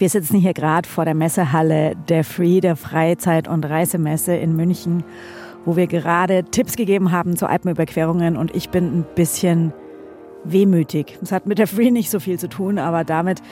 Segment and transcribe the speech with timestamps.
[0.00, 5.04] Wir sitzen hier gerade vor der Messehalle der Free, der Freizeit- und Reisemesse in München,
[5.66, 9.74] wo wir gerade Tipps gegeben haben zu Alpenüberquerungen und ich bin ein bisschen
[10.42, 11.18] wehmütig.
[11.20, 13.42] Es hat mit der Free nicht so viel zu tun, aber damit,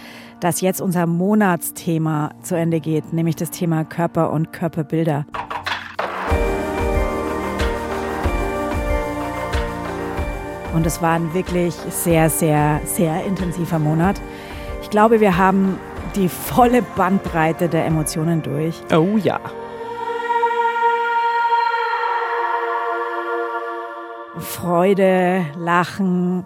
[0.40, 5.26] dass jetzt unser Monatsthema zu Ende geht, nämlich das Thema Körper und Körperbilder.
[10.74, 14.18] Und es war ein wirklich sehr, sehr, sehr intensiver Monat.
[14.80, 15.78] Ich glaube, wir haben
[16.16, 18.80] die volle Bandbreite der Emotionen durch.
[18.92, 19.40] Oh ja.
[24.38, 26.44] Freude, Lachen,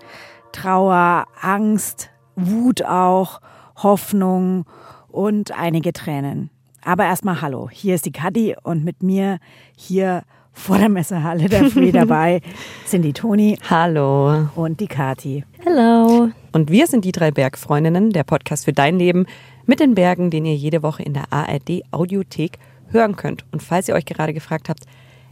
[0.53, 3.41] Trauer, Angst, Wut auch,
[3.83, 4.65] Hoffnung
[5.09, 6.51] und einige Tränen.
[6.85, 9.39] Aber erstmal hallo, hier ist die Kadi und mit mir
[9.77, 12.41] hier vor der Messehalle der Free dabei
[12.85, 13.59] sind die Toni.
[13.69, 14.49] Hallo.
[14.55, 15.45] Und die Kati.
[15.65, 16.29] Hallo.
[16.53, 19.27] Und wir sind die drei Bergfreundinnen, der Podcast für dein Leben
[19.67, 23.45] mit den Bergen, den ihr jede Woche in der ARD Audiothek hören könnt.
[23.53, 24.85] Und falls ihr euch gerade gefragt habt,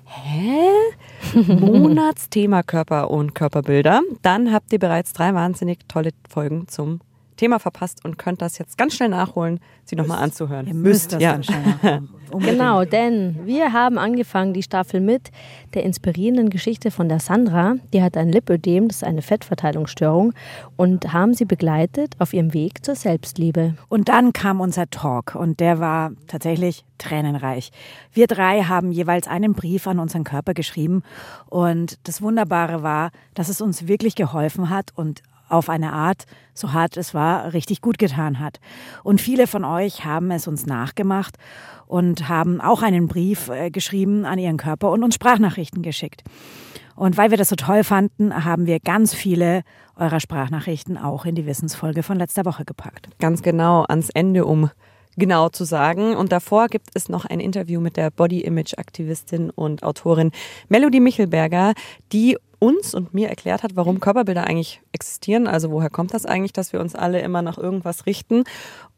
[0.04, 0.70] hä?
[1.34, 7.00] Monatsthema Körper und Körperbilder, dann habt ihr bereits drei wahnsinnig tolle Folgen zum
[7.40, 10.66] Thema verpasst und könnt das jetzt ganz schnell nachholen, sie nochmal anzuhören.
[10.66, 11.32] Ihr müsst das ja.
[11.32, 12.08] ganz schnell nachholen.
[12.38, 15.30] Genau, denn wir haben angefangen die Staffel mit
[15.74, 17.76] der inspirierenden Geschichte von der Sandra.
[17.92, 20.34] Die hat ein Lipödem, das ist eine Fettverteilungsstörung,
[20.76, 23.74] und haben sie begleitet auf ihrem Weg zur Selbstliebe.
[23.88, 27.72] Und dann kam unser Talk und der war tatsächlich tränenreich.
[28.12, 31.02] Wir drei haben jeweils einen Brief an unseren Körper geschrieben
[31.48, 36.72] und das Wunderbare war, dass es uns wirklich geholfen hat und auf eine Art, so
[36.72, 38.60] hart es war, richtig gut getan hat.
[39.02, 41.36] Und viele von euch haben es uns nachgemacht
[41.86, 46.22] und haben auch einen Brief äh, geschrieben an ihren Körper und uns Sprachnachrichten geschickt.
[46.94, 49.62] Und weil wir das so toll fanden, haben wir ganz viele
[49.96, 53.08] eurer Sprachnachrichten auch in die Wissensfolge von letzter Woche gepackt.
[53.18, 54.70] Ganz genau ans Ende, um
[55.16, 56.16] genau zu sagen.
[56.16, 60.30] Und davor gibt es noch ein Interview mit der Body-Image-Aktivistin und Autorin
[60.68, 61.74] Melody Michelberger,
[62.12, 65.48] die uns und mir erklärt hat, warum Körperbilder eigentlich existieren.
[65.48, 68.44] Also woher kommt das eigentlich, dass wir uns alle immer nach irgendwas richten?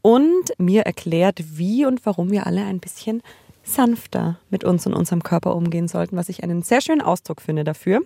[0.02, 3.22] Und mir erklärt, wie und warum wir alle ein bisschen
[3.64, 7.64] sanfter mit uns und unserem Körper umgehen sollten, was ich einen sehr schönen Ausdruck finde
[7.64, 8.00] dafür.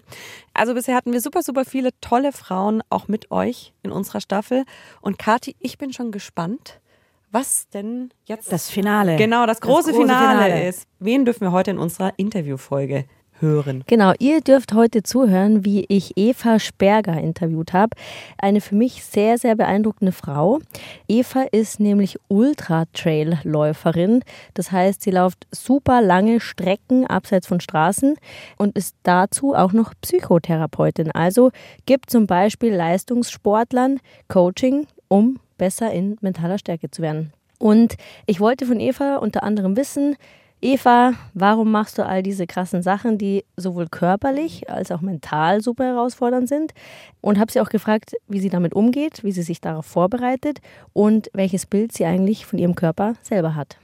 [0.55, 4.65] Also bisher hatten wir super, super viele tolle Frauen auch mit euch in unserer Staffel.
[5.00, 6.81] Und Kathi, ich bin schon gespannt,
[7.31, 9.17] was denn jetzt das Finale.
[9.17, 10.87] Genau, das große, das große Finale, Finale ist.
[10.99, 13.06] Wen dürfen wir heute in unserer Interviewfolge
[13.41, 13.84] hören.
[13.86, 17.97] Genau, ihr dürft heute zuhören, wie ich Eva Sperger interviewt habe.
[18.38, 20.60] Eine für mich sehr, sehr beeindruckende Frau.
[21.08, 24.22] Eva ist nämlich Ultra-Trail-Läuferin.
[24.54, 28.16] Das heißt, sie läuft super lange Strecken abseits von Straßen
[28.56, 31.10] und ist dazu auch noch Psychotherapeutin.
[31.10, 31.50] Also
[31.86, 37.32] gibt zum Beispiel Leistungssportlern Coaching, um besser in mentaler Stärke zu werden.
[37.58, 37.96] Und
[38.26, 40.16] ich wollte von Eva unter anderem wissen,
[40.62, 45.84] Eva, warum machst du all diese krassen Sachen, die sowohl körperlich als auch mental super
[45.84, 46.72] herausfordernd sind?
[47.21, 50.61] Und habe sie auch gefragt, wie sie damit umgeht, wie sie sich darauf vorbereitet
[50.94, 53.77] und welches Bild sie eigentlich von ihrem Körper selber hat.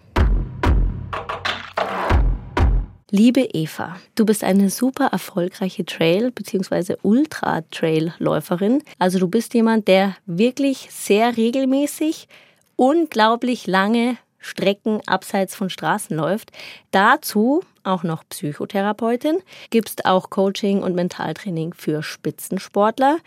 [3.10, 6.94] Liebe Eva, du bist eine super erfolgreiche Trail- bzw.
[7.02, 8.82] Ultra-Trail-Läuferin.
[8.98, 12.28] Also du bist jemand, der wirklich sehr regelmäßig
[12.76, 16.50] unglaublich lange Strecken abseits von Straßen läuft.
[16.90, 19.38] Dazu auch noch Psychotherapeutin,
[19.70, 23.18] gibst auch Coaching und Mentaltraining für Spitzensportler.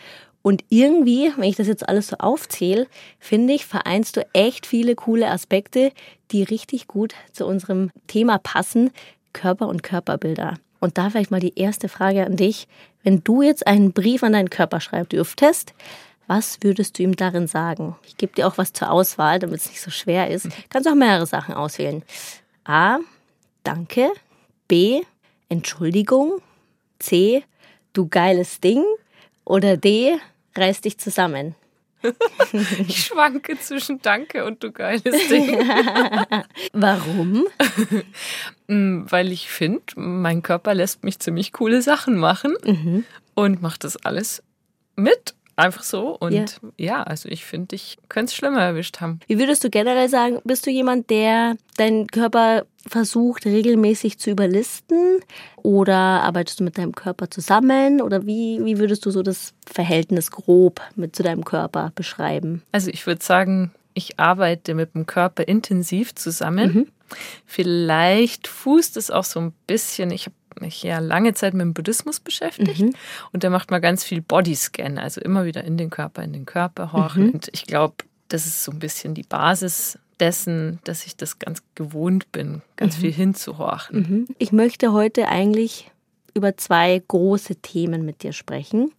[0.42, 2.86] Und irgendwie, wenn ich das jetzt alles so aufzähle,
[3.20, 5.92] finde ich, vereinst du echt viele coole Aspekte,
[6.30, 8.92] die richtig gut zu unserem Thema passen,
[9.34, 10.53] Körper und Körperbilder.
[10.80, 12.68] Und da vielleicht mal die erste Frage an dich.
[13.02, 15.74] Wenn du jetzt einen Brief an deinen Körper schreiben dürftest,
[16.28, 17.96] was würdest du ihm darin sagen?
[18.08, 20.47] Ich gebe dir auch was zur Auswahl, damit es nicht so schwer ist.
[20.69, 22.03] Kannst auch mehrere Sachen auswählen.
[22.63, 22.97] A.
[23.63, 24.12] Danke.
[24.68, 25.02] B.
[25.50, 26.41] Entschuldigung.
[27.00, 27.44] C.
[27.94, 28.84] Du geiles Ding.
[29.44, 30.18] Oder D.
[30.56, 31.56] Reiß dich zusammen.
[32.88, 35.58] Ich schwanke zwischen Danke und du geiles Ding.
[36.73, 37.46] Warum?
[38.67, 43.05] Mm, Weil ich finde, mein Körper lässt mich ziemlich coole Sachen machen Mhm.
[43.35, 44.41] und macht das alles
[44.96, 45.34] mit.
[45.57, 46.17] Einfach so.
[46.17, 46.46] Und Ja.
[46.78, 49.19] ja, also ich finde, ich könnte es schlimmer erwischt haben.
[49.28, 55.19] Wie würdest du generell sagen, bist du jemand, der deinen Körper versucht regelmäßig zu überlisten?
[55.57, 58.02] Oder arbeitest du mit deinem Körper zusammen?
[58.02, 62.61] Oder wie, wie würdest du so das Verhältnis grob mit zu deinem Körper beschreiben?
[62.72, 66.73] Also ich würde sagen, ich arbeite mit dem Körper intensiv zusammen.
[66.73, 66.87] Mhm.
[67.46, 71.73] Vielleicht fußt es auch so ein bisschen, ich habe mich ja lange Zeit mit dem
[71.73, 72.93] Buddhismus beschäftigt Mhm.
[73.31, 76.46] und da macht man ganz viel Bodyscan, also immer wieder in den Körper, in den
[76.46, 77.28] Körper horchen.
[77.28, 77.31] Mhm.
[77.31, 77.96] Und ich glaube,
[78.29, 82.97] das ist so ein bisschen die Basis dessen, dass ich das ganz gewohnt bin, ganz
[82.97, 83.02] mhm.
[83.02, 83.99] viel hinzuhorchen.
[83.99, 84.28] Mhm.
[84.37, 85.91] Ich möchte heute eigentlich
[86.35, 88.91] über zwei große Themen mit dir sprechen.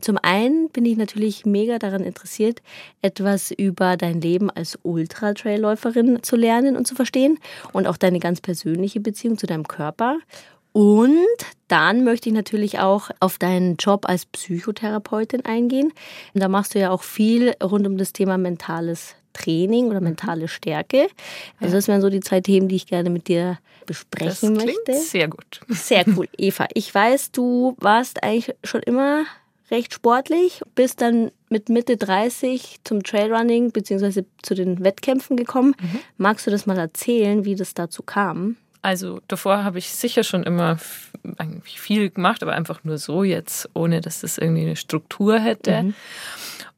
[0.00, 2.62] Zum einen bin ich natürlich mega daran interessiert,
[3.02, 7.38] etwas über dein Leben als Ultra-Trailläuferin zu lernen und zu verstehen
[7.72, 10.18] und auch deine ganz persönliche Beziehung zu deinem Körper.
[10.78, 11.26] Und
[11.66, 15.92] dann möchte ich natürlich auch auf deinen Job als Psychotherapeutin eingehen.
[16.34, 21.08] Da machst du ja auch viel rund um das Thema mentales Training oder mentale Stärke.
[21.58, 24.94] Also das wären so die zwei Themen, die ich gerne mit dir besprechen das möchte.
[24.94, 25.62] Sehr gut.
[25.68, 26.28] Sehr cool.
[26.38, 29.24] Eva, ich weiß, du warst eigentlich schon immer
[29.72, 34.22] recht sportlich, bist dann mit Mitte 30 zum Trailrunning bzw.
[34.42, 35.74] zu den Wettkämpfen gekommen.
[35.80, 35.98] Mhm.
[36.18, 38.56] Magst du das mal erzählen, wie das dazu kam?
[38.82, 40.78] Also davor habe ich sicher schon immer
[41.36, 45.82] eigentlich viel gemacht, aber einfach nur so jetzt, ohne dass das irgendwie eine Struktur hätte.
[45.82, 45.94] Mhm.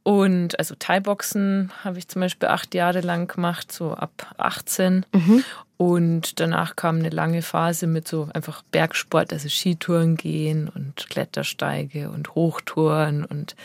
[0.03, 5.05] Und also Thai-Boxen habe ich zum Beispiel acht Jahre lang gemacht, so ab 18.
[5.13, 5.45] Mhm.
[5.81, 12.11] Und danach kam eine lange Phase mit so einfach Bergsport, also Skitouren gehen und Klettersteige
[12.11, 13.57] und Hochtouren und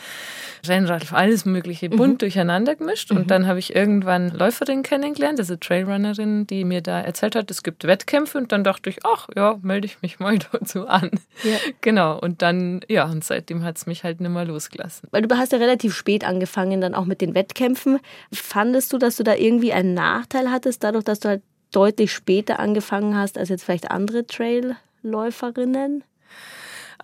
[0.65, 2.17] Rennrad, alles Mögliche bunt mhm.
[2.19, 3.12] durcheinander gemischt.
[3.12, 3.17] Mhm.
[3.17, 7.63] Und dann habe ich irgendwann Läuferin kennengelernt, also Trailrunnerin, die mir da erzählt hat, es
[7.63, 8.38] gibt Wettkämpfe.
[8.38, 11.12] Und dann dachte ich, ach ja, melde ich mich mal dazu an.
[11.44, 11.57] Ja.
[11.81, 12.17] Genau.
[12.17, 15.09] Und dann, ja, und seitdem hat es mich halt nicht mehr losgelassen.
[15.12, 18.00] Weil du hast ja relativ spät angefangen, dann auch mit den Wettkämpfen.
[18.31, 21.41] Fandest du, dass du da irgendwie einen Nachteil hattest, dadurch, dass du halt
[21.75, 26.04] deutlich später angefangen hast als jetzt vielleicht andere Trailläuferinnen?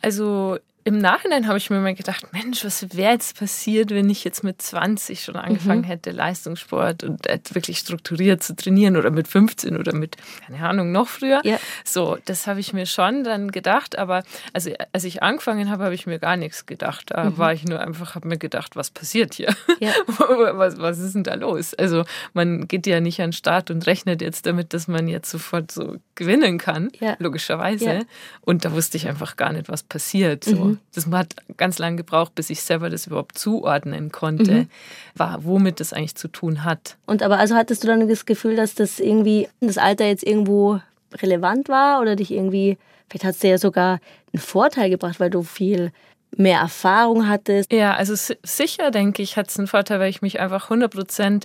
[0.01, 4.23] Also im Nachhinein habe ich mir mal gedacht, Mensch, was wäre jetzt passiert, wenn ich
[4.23, 5.85] jetzt mit 20 schon angefangen mhm.
[5.85, 11.07] hätte, Leistungssport und wirklich strukturiert zu trainieren oder mit 15 oder mit, keine Ahnung, noch
[11.07, 11.41] früher.
[11.43, 11.59] Ja.
[11.83, 14.23] So, das habe ich mir schon dann gedacht, aber
[14.53, 17.11] also als ich angefangen habe, habe ich mir gar nichts gedacht.
[17.11, 17.37] Da mhm.
[17.37, 19.53] war ich nur einfach, habe mir gedacht, was passiert hier?
[19.79, 19.91] Ja.
[20.07, 21.73] was, was ist denn da los?
[21.75, 25.29] Also man geht ja nicht an den Start und rechnet jetzt damit, dass man jetzt
[25.29, 27.15] sofort so gewinnen kann, ja.
[27.19, 28.05] logischerweise.
[28.41, 30.43] Und da wusste ich einfach gar nicht, was passiert.
[30.43, 30.55] So.
[30.55, 30.70] Mhm.
[30.93, 34.67] Das hat ganz lange gebraucht, bis ich selber das überhaupt zuordnen konnte, mhm.
[35.15, 36.97] war, womit das eigentlich zu tun hat.
[37.05, 40.79] Und aber also hattest du dann das Gefühl, dass das irgendwie das Alter jetzt irgendwo
[41.21, 42.77] relevant war oder dich irgendwie,
[43.09, 43.99] vielleicht hat es dir ja sogar
[44.33, 45.91] einen Vorteil gebracht, weil du viel
[46.37, 47.71] mehr Erfahrung hattest?
[47.71, 51.43] Ja, also sicher denke ich, hat es einen Vorteil, weil ich mich einfach 100%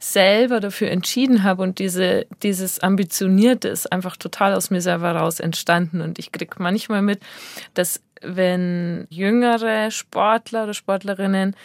[0.00, 5.40] selber dafür entschieden habe und diese, dieses Ambitionierte ist einfach total aus mir selber raus
[5.40, 7.20] entstanden und ich kriege manchmal mit,
[7.74, 11.56] dass wenn jüngere Sportler oder Sportlerinnen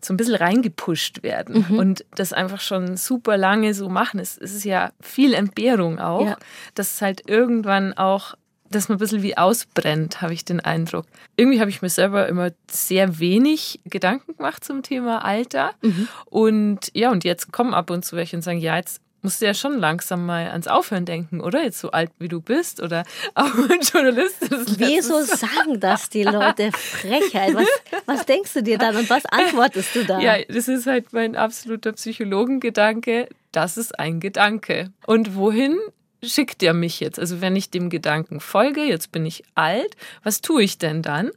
[0.00, 1.78] so ein bisschen reingepusht werden mhm.
[1.78, 4.20] und das einfach schon super lange so machen.
[4.20, 6.36] Es, es ist ja viel Entbehrung auch, ja.
[6.74, 8.34] dass es halt irgendwann auch
[8.74, 11.06] dass man ein bisschen wie ausbrennt, habe ich den Eindruck.
[11.36, 15.72] Irgendwie habe ich mir selber immer sehr wenig Gedanken gemacht zum Thema Alter.
[15.82, 16.08] Mhm.
[16.24, 19.46] Und ja, und jetzt kommen ab und zu welche und sagen, ja, jetzt musst du
[19.46, 21.62] ja schon langsam mal ans Aufhören denken, oder?
[21.62, 23.04] Jetzt so alt wie du bist oder
[23.34, 24.36] auch ein Journalist.
[24.78, 26.70] Wieso sagen das die Leute?
[26.72, 27.54] Frechheit.
[27.54, 27.68] Was,
[28.06, 30.20] was denkst du dir dann und was antwortest du da?
[30.20, 33.28] Ja, das ist halt mein absoluter Psychologengedanke.
[33.52, 34.90] Das ist ein Gedanke.
[35.06, 35.78] Und wohin
[36.22, 37.18] schickt er mich jetzt?
[37.18, 41.30] Also wenn ich dem Gedanken folge, jetzt bin ich alt, was tue ich denn dann?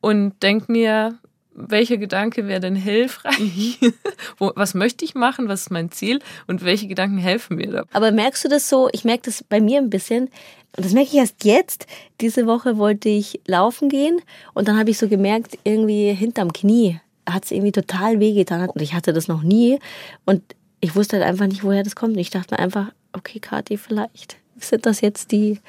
[0.00, 1.18] Und denk mir,
[1.68, 3.78] welcher Gedanke wäre denn hilfreich?
[4.38, 5.48] was möchte ich machen?
[5.48, 6.20] Was ist mein Ziel?
[6.46, 7.84] Und welche Gedanken helfen mir da?
[7.92, 8.88] Aber merkst du das so?
[8.92, 10.30] Ich merke das bei mir ein bisschen.
[10.76, 11.86] Und das merke ich erst jetzt.
[12.20, 14.20] Diese Woche wollte ich laufen gehen
[14.54, 18.68] und dann habe ich so gemerkt, irgendwie hinterm Knie hat es irgendwie total wehgetan.
[18.68, 19.78] Und ich hatte das noch nie.
[20.24, 20.42] Und
[20.80, 22.14] ich wusste halt einfach nicht, woher das kommt.
[22.14, 25.60] Und ich dachte mir einfach, okay, Kathi, vielleicht sind das jetzt die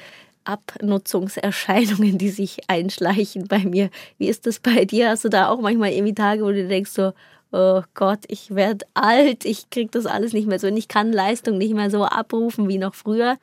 [0.44, 3.90] Abnutzungserscheinungen, die sich einschleichen bei mir.
[4.18, 5.10] Wie ist das bei dir?
[5.10, 7.12] Hast du da auch manchmal irgendwie Tage, wo du denkst so,
[7.52, 11.12] oh Gott, ich werde alt, ich krieg das alles nicht mehr so und ich kann
[11.12, 13.38] Leistung nicht mehr so abrufen wie noch früher?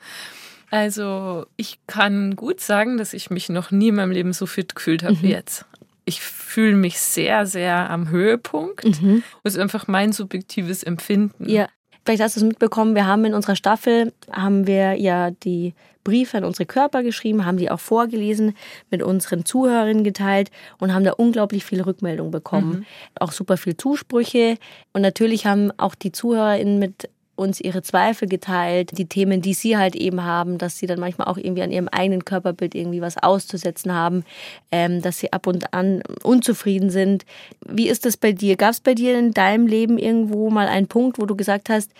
[0.72, 4.76] Also ich kann gut sagen, dass ich mich noch nie in meinem Leben so fit
[4.76, 5.22] gefühlt habe mhm.
[5.22, 5.66] wie jetzt.
[6.06, 9.02] Ich fühle mich sehr, sehr am Höhepunkt.
[9.02, 9.24] Mhm.
[9.44, 11.48] Das ist einfach mein subjektives Empfinden.
[11.48, 11.68] Ja.
[12.06, 15.76] Vielleicht hast du es mitbekommen, wir haben in unserer Staffel, haben wir ja die
[16.10, 18.56] Briefe an unsere Körper geschrieben, haben die auch vorgelesen,
[18.90, 20.50] mit unseren Zuhörerinnen geteilt
[20.80, 22.80] und haben da unglaublich viele Rückmeldungen bekommen.
[22.80, 22.86] Mhm.
[23.20, 24.58] Auch super viel Zusprüche.
[24.92, 29.78] Und natürlich haben auch die ZuhörerInnen mit uns ihre Zweifel geteilt, die Themen, die sie
[29.78, 33.18] halt eben haben, dass sie dann manchmal auch irgendwie an ihrem eigenen Körperbild irgendwie was
[33.18, 34.24] auszusetzen haben,
[34.72, 37.26] ähm, dass sie ab und an unzufrieden sind.
[37.66, 38.58] Wie ist das bei dir?
[38.58, 41.92] Gab es bei dir in deinem Leben irgendwo mal einen Punkt, wo du gesagt hast,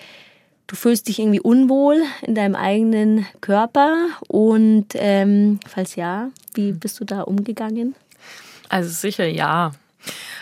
[0.70, 3.96] du fühlst dich irgendwie unwohl in deinem eigenen Körper?
[4.28, 7.96] Und ähm, falls ja, wie bist du da umgegangen?
[8.70, 9.72] Also sicher ja.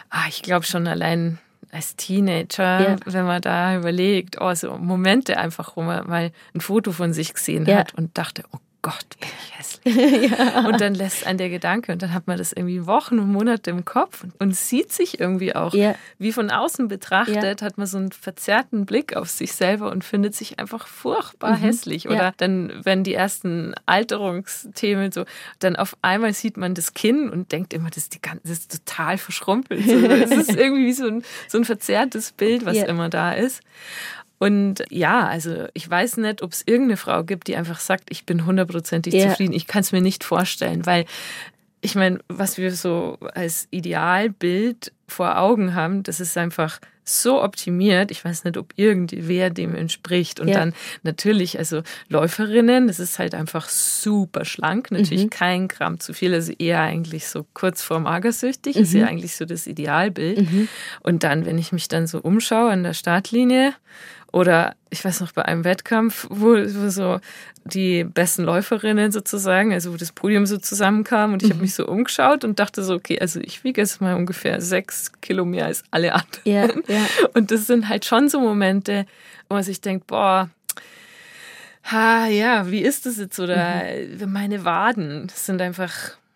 [0.10, 1.39] Ah, ich glaube schon allein
[1.72, 2.96] als Teenager, Ja.
[3.05, 7.34] wenn man da überlegt, oh, so Momente einfach, wo man mal ein Foto von sich
[7.34, 7.77] gesehen Ja.
[7.77, 8.57] hat und dachte, oh
[8.89, 10.32] Gott, bin ich hässlich.
[10.65, 13.70] Und dann lässt einen der Gedanke und dann hat man das irgendwie Wochen und Monate
[13.72, 15.74] im Kopf und, und sieht sich irgendwie auch.
[15.74, 15.96] Ja.
[16.20, 20.36] Wie von außen betrachtet, hat man so einen verzerrten Blick auf sich selber und findet
[20.36, 22.08] sich einfach furchtbar hässlich.
[22.08, 22.22] Oder Mhm.
[22.22, 22.34] Ja.
[22.38, 25.25] dann, wenn die ersten Alterungsthemen so,
[25.60, 28.51] dann auf einmal sieht man das Kinn und denkt immer, das ist, die ganze, das
[28.60, 29.84] ist total verschrumpelt.
[29.86, 32.86] So, es ist irgendwie wie so ein, so ein verzerrtes Bild, was Ja.
[32.86, 33.62] immer da ist.
[34.39, 38.25] Und ja, also ich weiß nicht, ob es irgendeine Frau gibt, die einfach sagt, ich
[38.25, 39.29] bin hundertprozentig Ja.
[39.29, 39.53] zufrieden.
[39.53, 41.06] Ich kann es mir nicht vorstellen, weil
[41.82, 46.79] ich meine, was wir so als Idealbild vor Augen haben, das ist einfach
[47.10, 48.12] so optimiert.
[48.12, 50.41] Ich weiß nicht, ob irgendwer dem entspricht.
[50.41, 50.56] Und Ja.
[50.56, 55.29] dann natürlich, also Läuferinnen, das ist halt einfach super schlank, natürlich Mhm.
[55.29, 59.00] kein Gramm zu viel, also eher eigentlich so kurz vor magersüchtig, ist Mhm.
[59.00, 60.46] ja eigentlich so das Idealbild.
[61.01, 63.74] Und dann, wenn ich mich dann so umschaue an der Startlinie
[64.38, 67.20] oder ich weiß noch bei einem Wettkampf, wo, wo so
[67.65, 71.53] die besten Läuferinnen sozusagen, also wo das Podium so zusammenkam und ich Mhm.
[71.53, 75.12] habe mich so umgeschaut und dachte so, okay, also ich wiege jetzt mal ungefähr sechs
[75.22, 76.41] Kilo mehr als alle anderen.
[76.46, 77.06] Ja, ja.
[77.34, 79.06] Und das sind halt schon so Momente,
[79.50, 80.50] wo man sich denkt, boah,
[81.91, 83.39] ha, ja, wie ist das jetzt?
[83.39, 83.84] Oder
[84.20, 84.32] Mhm.
[84.32, 85.91] meine Waden, das sind einfach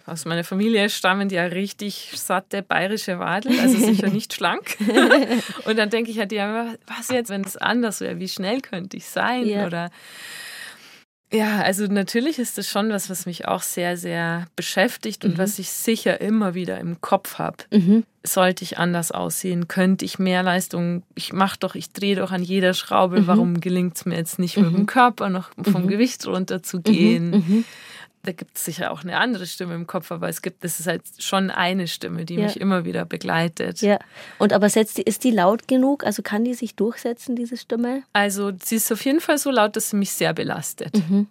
[0.06, 4.78] aus meiner Familie stammen ja richtig satte bayerische Wadeln, also sicher nicht schlank.
[5.66, 8.20] Und dann denke ich halt, ja, was jetzt, wenn es anders wäre?
[8.20, 9.46] Wie schnell könnte ich sein?
[9.46, 9.66] Ja.
[9.66, 9.90] Oder
[11.34, 15.60] ja, also natürlich ist das schon was, was mich auch sehr, sehr beschäftigt und was
[15.60, 17.58] ich sicher immer wieder im Kopf habe.
[17.72, 18.04] Mhm.
[18.24, 19.70] Sollte ich anders aussehen?
[19.70, 21.04] Könnte ich mehr Leistung?
[21.16, 23.28] Ich mache doch, ich drehe doch an jeder Schraube.
[23.28, 27.64] Warum gelingt es mir jetzt nicht mit dem Körper noch vom Gewicht runter zu gehen?
[28.24, 30.86] Da gibt es sicher auch eine andere Stimme im Kopf, aber es gibt, das ist
[30.88, 32.44] halt schon eine Stimme, die Ja.
[32.44, 33.82] mich immer wieder begleitet.
[33.82, 33.98] Ja.
[34.38, 36.04] Und aber setzt die, ist die laut genug?
[36.06, 38.04] Also kann die sich durchsetzen, diese Stimme?
[38.14, 40.94] Also sie ist auf jeden Fall so laut, dass sie mich sehr belastet.
[41.10, 41.28] Mhm.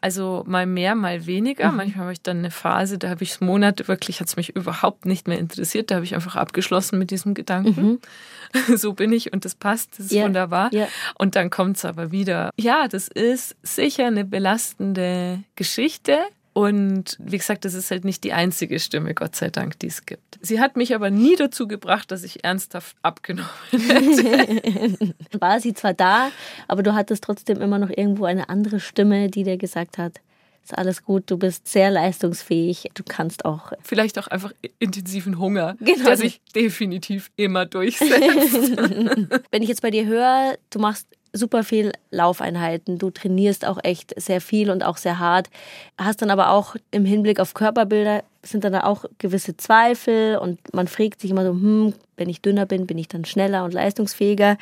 [0.00, 1.72] Also mal mehr, mal weniger.
[1.72, 5.06] Manchmal habe ich dann eine Phase, da habe ich Monate wirklich, hat es mich überhaupt
[5.06, 5.90] nicht mehr interessiert.
[5.90, 8.00] Da habe ich einfach abgeschlossen mit diesem Gedanken.
[8.76, 10.18] So bin ich und das passt, das ist Mhm.
[10.18, 10.72] Ja, wunderbar.
[10.72, 10.86] ja.
[11.18, 12.50] Und dann kommt es aber wieder.
[12.56, 16.18] Ja, das ist sicher eine belastende Geschichte.
[16.54, 20.06] Und wie gesagt, das ist halt nicht die einzige Stimme, Gott sei Dank, die es
[20.06, 20.38] gibt.
[20.40, 25.14] Sie hat mich aber nie dazu gebracht, dass ich ernsthaft abgenommen hätte.
[25.40, 26.30] War sie zwar da,
[26.68, 30.20] aber du hattest trotzdem immer noch irgendwo eine andere Stimme, die dir gesagt hat,
[30.62, 33.72] ist alles gut, du bist sehr leistungsfähig, du kannst auch.
[33.82, 36.04] Vielleicht auch einfach intensiven Hunger, Genau.
[36.04, 38.12] der sich definitiv immer durchsetzt.
[39.50, 44.14] Wenn ich jetzt bei dir höre, du machst super viel Laufeinheiten, du trainierst auch echt
[44.20, 45.50] sehr viel und auch sehr hart,
[45.98, 50.60] hast dann aber auch im Hinblick auf Körperbilder sind dann da auch gewisse Zweifel und
[50.74, 53.74] man fragt sich immer so, hm, wenn ich dünner bin, bin ich dann schneller und
[53.74, 54.58] leistungsfähiger.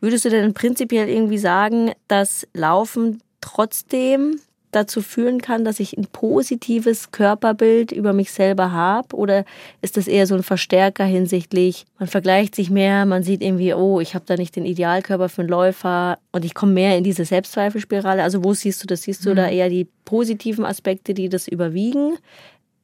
[0.00, 4.40] Würdest du denn prinzipiell irgendwie sagen, dass Laufen trotzdem
[4.74, 9.14] dazu führen kann, dass ich ein positives Körperbild über mich selber habe?
[9.14, 9.44] Oder
[9.82, 14.00] ist das eher so ein Verstärker hinsichtlich, man vergleicht sich mehr, man sieht irgendwie, oh,
[14.00, 17.24] ich habe da nicht den Idealkörper für einen Läufer und ich komme mehr in diese
[17.24, 18.22] Selbstzweifelspirale?
[18.22, 19.02] Also wo siehst du das?
[19.02, 22.18] Siehst du da eher die positiven Aspekte, die das überwiegen?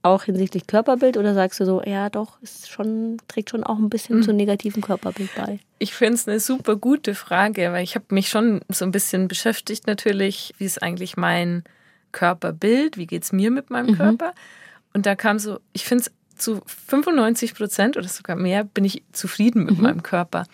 [0.03, 3.91] Auch hinsichtlich Körperbild oder sagst du so, ja doch, ist schon, trägt schon auch ein
[3.91, 5.59] bisschen zum negativen Körperbild bei?
[5.79, 9.29] Ich finde es eine super gute Frage, weil ich habe mich schon so ein bisschen
[9.29, 11.65] beschäftigt natürlich, wie ist eigentlich mein
[12.13, 14.35] Körperbild, wie geht es mir mit meinem Körper.
[14.93, 19.03] Und da kam so, ich finde es zu 95 Prozent oder sogar mehr bin ich
[19.13, 20.47] zufrieden mit meinem Körper.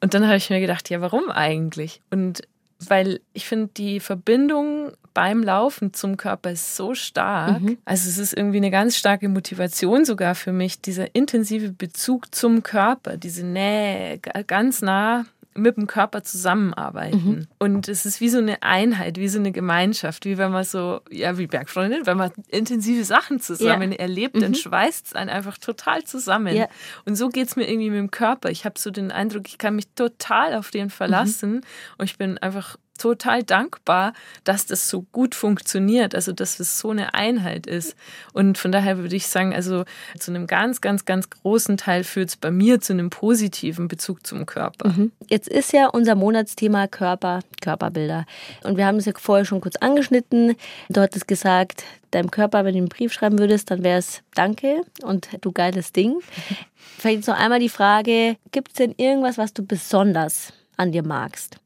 [0.00, 2.02] Und dann habe ich mir gedacht, ja, warum eigentlich?
[2.10, 2.42] Und
[2.80, 7.60] weil ich finde, die Verbindung beim Laufen zum Körper ist so stark.
[7.84, 12.62] Also es ist irgendwie eine ganz starke Motivation sogar für mich, dieser intensive Bezug zum
[12.62, 15.24] Körper, diese Nähe, ganz nah
[15.58, 17.48] mit dem Körper zusammenarbeiten.
[17.58, 21.00] Und es ist wie so eine Einheit, wie so eine Gemeinschaft, wie wenn man so,
[21.10, 26.04] ja, wie Bergfreundin, wenn man intensive Sachen zusammen erlebt, dann schweißt es einen einfach total
[26.04, 26.54] zusammen.
[26.54, 26.68] Ja.
[27.04, 28.50] Und so geht es mir irgendwie mit dem Körper.
[28.50, 31.62] Ich habe so den Eindruck, ich kann mich total auf den verlassen
[31.98, 34.12] und ich bin einfach total dankbar,
[34.44, 37.96] dass das so gut funktioniert, also dass es so eine Einheit ist.
[38.32, 39.84] Und von daher würde ich sagen, also
[40.18, 44.26] zu einem ganz, ganz, ganz großen Teil führt es bei mir zu einem positiven Bezug
[44.26, 44.90] zum Körper.
[45.28, 48.26] Jetzt ist ja unser Monatsthema Körper, Körperbilder.
[48.64, 50.56] Und wir haben es ja vorher schon kurz angeschnitten.
[50.88, 54.82] Du hattest gesagt, deinem Körper, wenn du einen Brief schreiben würdest, dann wäre es Danke
[55.02, 56.20] und du geiles Ding.
[56.98, 61.04] Vielleicht jetzt noch einmal die Frage, gibt es denn irgendwas, was du besonders an dir
[61.04, 61.56] magst?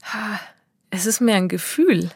[0.94, 2.10] Es ist mehr ein Gefühl.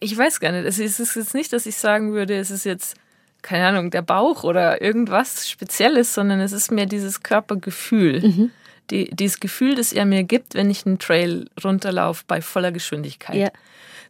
[0.00, 0.66] Ich weiß gar nicht.
[0.66, 2.94] Es ist jetzt nicht, dass ich sagen würde, es ist jetzt,
[3.40, 8.50] keine Ahnung, der Bauch oder irgendwas Spezielles, sondern es ist mehr dieses Körpergefühl.
[8.90, 13.36] die, dieses Gefühl, das er mir gibt, wenn ich einen Trail runterlaufe bei voller Geschwindigkeit.
[13.36, 13.48] Ja.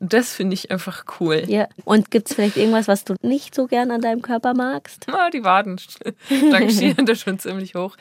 [0.00, 1.44] Das finde ich einfach cool.
[1.46, 1.68] Ja.
[1.84, 5.06] Und gibt es vielleicht irgendwas, was du nicht so gern an deinem Körper magst?
[5.10, 5.80] Ah, die Waden
[6.52, 7.96] rangieren da schon ziemlich hoch.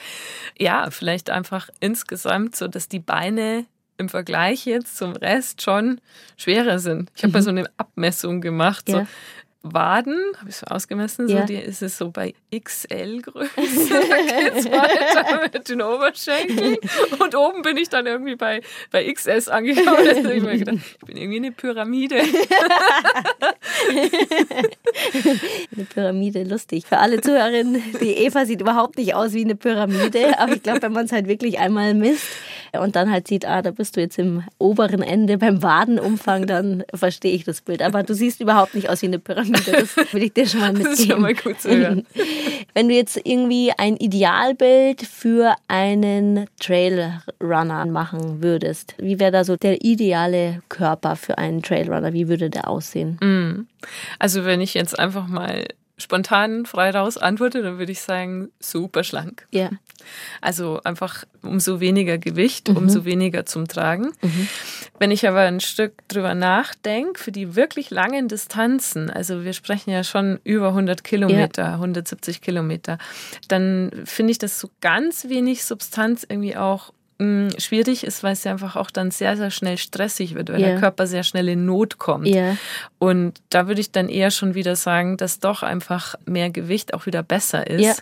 [0.58, 3.65] Ja, vielleicht einfach insgesamt so, dass die Beine
[3.98, 6.02] im Vergleich jetzt zum Rest schon
[6.38, 7.12] schwerer sind.
[7.16, 8.86] Ich habe mal so eine Abmessung gemacht.
[8.90, 9.08] So, Ja.
[9.68, 11.46] Waden, habe ich so ausgemessen, so, Ja.
[11.46, 13.50] die ist es so bei XL-Größe.
[13.58, 16.78] Dann geht's weiter mit den Oberschenkeln.
[17.20, 18.62] Und oben bin ich dann irgendwie bei,
[18.92, 20.06] bei XS angekommen.
[20.06, 22.18] Da habe ich mir gedacht, ich bin irgendwie eine Pyramide.
[25.75, 26.86] Eine Pyramide, lustig.
[26.86, 30.82] Für alle Zuhörerinnen, die Eva sieht überhaupt nicht aus wie eine Pyramide, aber ich glaube,
[30.84, 32.28] wenn man es halt wirklich einmal misst
[32.82, 36.84] und dann halt sieht, ah, da bist du jetzt im oberen Ende beim Wadenumfang, dann
[36.94, 37.82] verstehe ich das Bild.
[37.82, 40.74] Aber du siehst überhaupt nicht aus wie eine Pyramide, das will ich dir schon mal
[40.74, 40.86] mitgeben.
[40.96, 42.05] Das ist schon mal gut zu hören.
[42.74, 49.58] Wenn du jetzt irgendwie ein Idealbild für einen Trailrunner machen würdest, wie wäre da so
[49.58, 52.13] der ideale Körper für einen Trailrunner?
[52.13, 53.67] Wie würde der aussehen?
[54.20, 55.65] Also wenn ich jetzt einfach mal
[55.98, 59.48] spontan frei raus antworte, dann würde ich sagen, super schlank.
[59.52, 59.70] Ja.
[60.42, 64.12] Also einfach umso weniger Gewicht, umso weniger zum Tragen.
[65.00, 69.92] Wenn ich aber ein Stück drüber nachdenke, für die wirklich langen Distanzen, also wir sprechen
[69.92, 72.98] ja schon über 100 Kilometer, 170 Kilometer,
[73.48, 76.92] dann finde ich, dass so ganz wenig Substanz irgendwie auch
[77.57, 80.67] schwierig ist, weil es ja einfach auch dann sehr, sehr schnell stressig wird, weil Ja.
[80.72, 82.27] der Körper sehr schnell in Not kommt.
[82.27, 82.57] Ja.
[83.00, 87.05] Und da würde ich dann eher schon wieder sagen, dass doch einfach mehr Gewicht auch
[87.05, 87.93] wieder besser ist, Ja.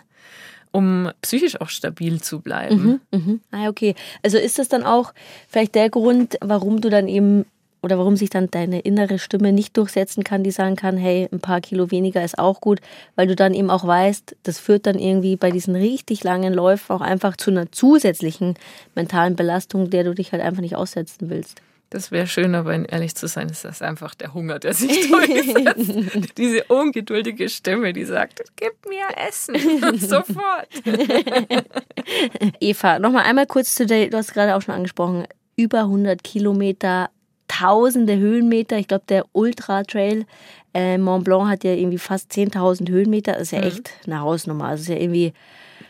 [0.72, 3.02] um psychisch auch stabil zu bleiben.
[3.12, 3.40] Mhm.
[3.52, 3.94] Ah, okay.
[4.24, 5.14] Also ist das dann auch
[5.48, 7.46] vielleicht der Grund, warum du dann eben
[7.84, 11.42] oder warum sich dann deine innere Stimme nicht durchsetzen kann, die sagen kann, hey, ein
[11.42, 12.80] paar Kilo weniger ist auch gut,
[13.16, 16.96] weil du dann eben auch weißt, das führt dann irgendwie bei diesen richtig langen Läufen
[16.96, 18.56] auch einfach zu einer zusätzlichen
[18.96, 21.62] mentalen Belastung, der du dich halt einfach nicht aussetzen willst.
[21.94, 26.32] Das wäre schön, aber ehrlich zu sein, ist das einfach der Hunger, der sich durchsetzt.
[26.38, 29.56] Diese ungeduldige Stimme, die sagt, gib mir Essen,
[30.00, 30.68] sofort.
[32.60, 37.12] Eva, nochmal einmal kurz zu der, du hast gerade auch schon angesprochen, über 100 Kilometer,
[37.60, 38.78] tausende Höhenmeter.
[38.78, 40.26] Ich glaube, der Ultra Trail
[40.74, 43.34] äh, Mont Blanc hat ja irgendwie fast 10.000 Höhenmeter.
[43.34, 44.66] Das ist ja echt eine Hausnummer.
[44.66, 45.34] Also ist ja irgendwie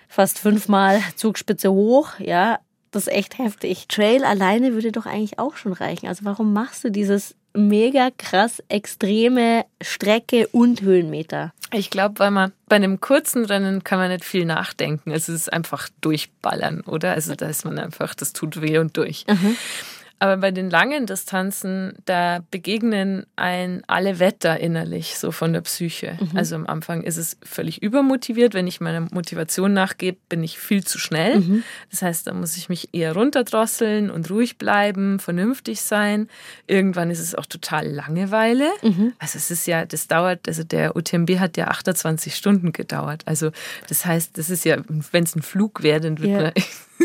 [0.08, 2.20] fast fünfmal Zugspitze hoch.
[2.20, 2.60] Ja,
[2.92, 3.88] das ist echt heftig.
[3.88, 6.08] Trail alleine würde doch eigentlich auch schon reichen.
[6.08, 11.54] Also warum machst du dieses mega krass extreme Strecke und Höhenmeter?
[11.72, 15.12] Ich glaube, weil man bei einem kurzen Rennen kann man nicht viel nachdenken.
[15.12, 17.14] Es ist einfach durchballern, oder?
[17.14, 19.26] Also da ist man einfach, das tut weh und durch.
[20.24, 26.18] Aber bei den langen Distanzen, da begegnen ein alle Wetter innerlich, so von der Psyche.
[26.34, 28.54] Also am Anfang ist es völlig übermotiviert.
[28.54, 31.44] Wenn ich meiner Motivation nachgebe, bin ich viel zu schnell.
[31.92, 36.30] Das heißt, da muss ich mich eher runterdrosseln und ruhig bleiben, vernünftig sein.
[36.68, 38.70] Irgendwann ist es auch total Langeweile.
[39.20, 43.24] Also es ist ja, das dauert, also der UTMB hat ja 28 Stunden gedauert.
[43.26, 43.52] Also
[43.90, 44.78] das heißt, das ist ja,
[45.12, 46.42] wenn es ein Flug wäre, dann wird Ja.
[46.44, 46.52] man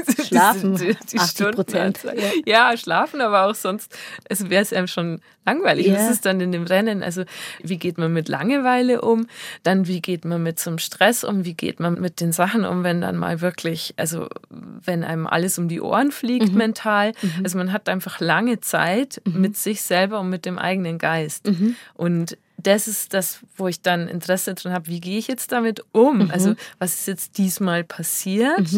[0.26, 2.42] Schlafen, die, die 80 Stunden Prozent, anzeigen.
[2.46, 2.76] Ja.
[2.76, 3.96] schlafen, aber auch sonst,
[4.28, 5.87] es wäre es einem schon langweilig.
[5.87, 5.94] Ja.
[5.94, 7.24] Das ist dann in dem Rennen, also
[7.62, 9.26] wie geht man mit Langeweile um,
[9.62, 12.64] dann wie geht man mit so einem Stress um, wie geht man mit den Sachen
[12.64, 17.12] um, wenn dann mal wirklich, also wenn einem alles um die Ohren fliegt mental.
[17.42, 21.50] Also man hat einfach lange Zeit mit sich selber und mit dem eigenen Geist.
[21.94, 25.82] Und das ist das, wo ich dann Interesse dran habe, wie gehe ich jetzt damit
[25.92, 26.30] um?
[26.30, 28.68] Also was ist jetzt diesmal passiert?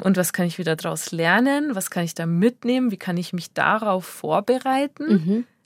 [0.00, 1.74] Und was kann ich wieder daraus lernen?
[1.74, 2.90] Was kann ich da mitnehmen?
[2.90, 5.04] Wie kann ich mich darauf vorbereiten?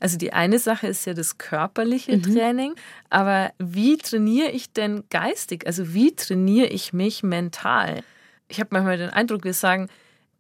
[0.01, 2.75] Also die eine Sache ist ja das körperliche Training,
[3.11, 5.67] aber wie trainiere ich denn geistig?
[5.67, 8.03] Also wie trainiere ich mich mental?
[8.49, 9.89] Ich habe manchmal den Eindruck, wir sagen,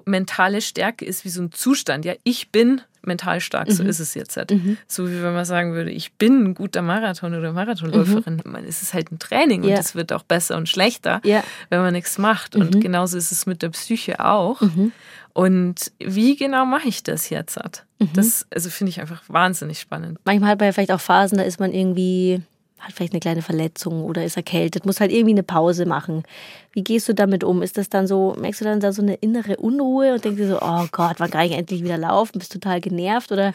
[0.08, 2.04] mentale Stärke ist wie so ein Zustand.
[2.04, 4.52] Ja, ich bin mental stark, so ist es jetzt halt.
[4.86, 8.42] So wie wenn man sagen würde, ich bin ein guter Marathon oder Marathonläuferin.
[8.44, 9.70] Man, es ist halt ein Training Ja.
[9.76, 11.42] und es wird auch besser und schlechter, Ja.
[11.70, 12.54] wenn man nichts macht.
[12.56, 14.60] Und genauso ist es mit der Psyche auch.
[15.32, 17.56] Und wie genau mache ich das jetzt?
[17.56, 17.84] Halt?
[18.14, 20.18] Das also finde ich einfach wahnsinnig spannend.
[20.24, 22.42] Manchmal hat man ja vielleicht auch Phasen, da ist man irgendwie,
[22.78, 26.22] hat vielleicht eine kleine Verletzung oder ist erkältet, muss halt irgendwie eine Pause machen.
[26.72, 27.62] Wie gehst du damit um?
[27.62, 30.48] Ist das dann so, merkst du dann da so eine innere Unruhe und denkst dir
[30.48, 32.38] so, oh Gott, wann kann ich endlich wieder laufen?
[32.38, 33.52] Bist total genervt oder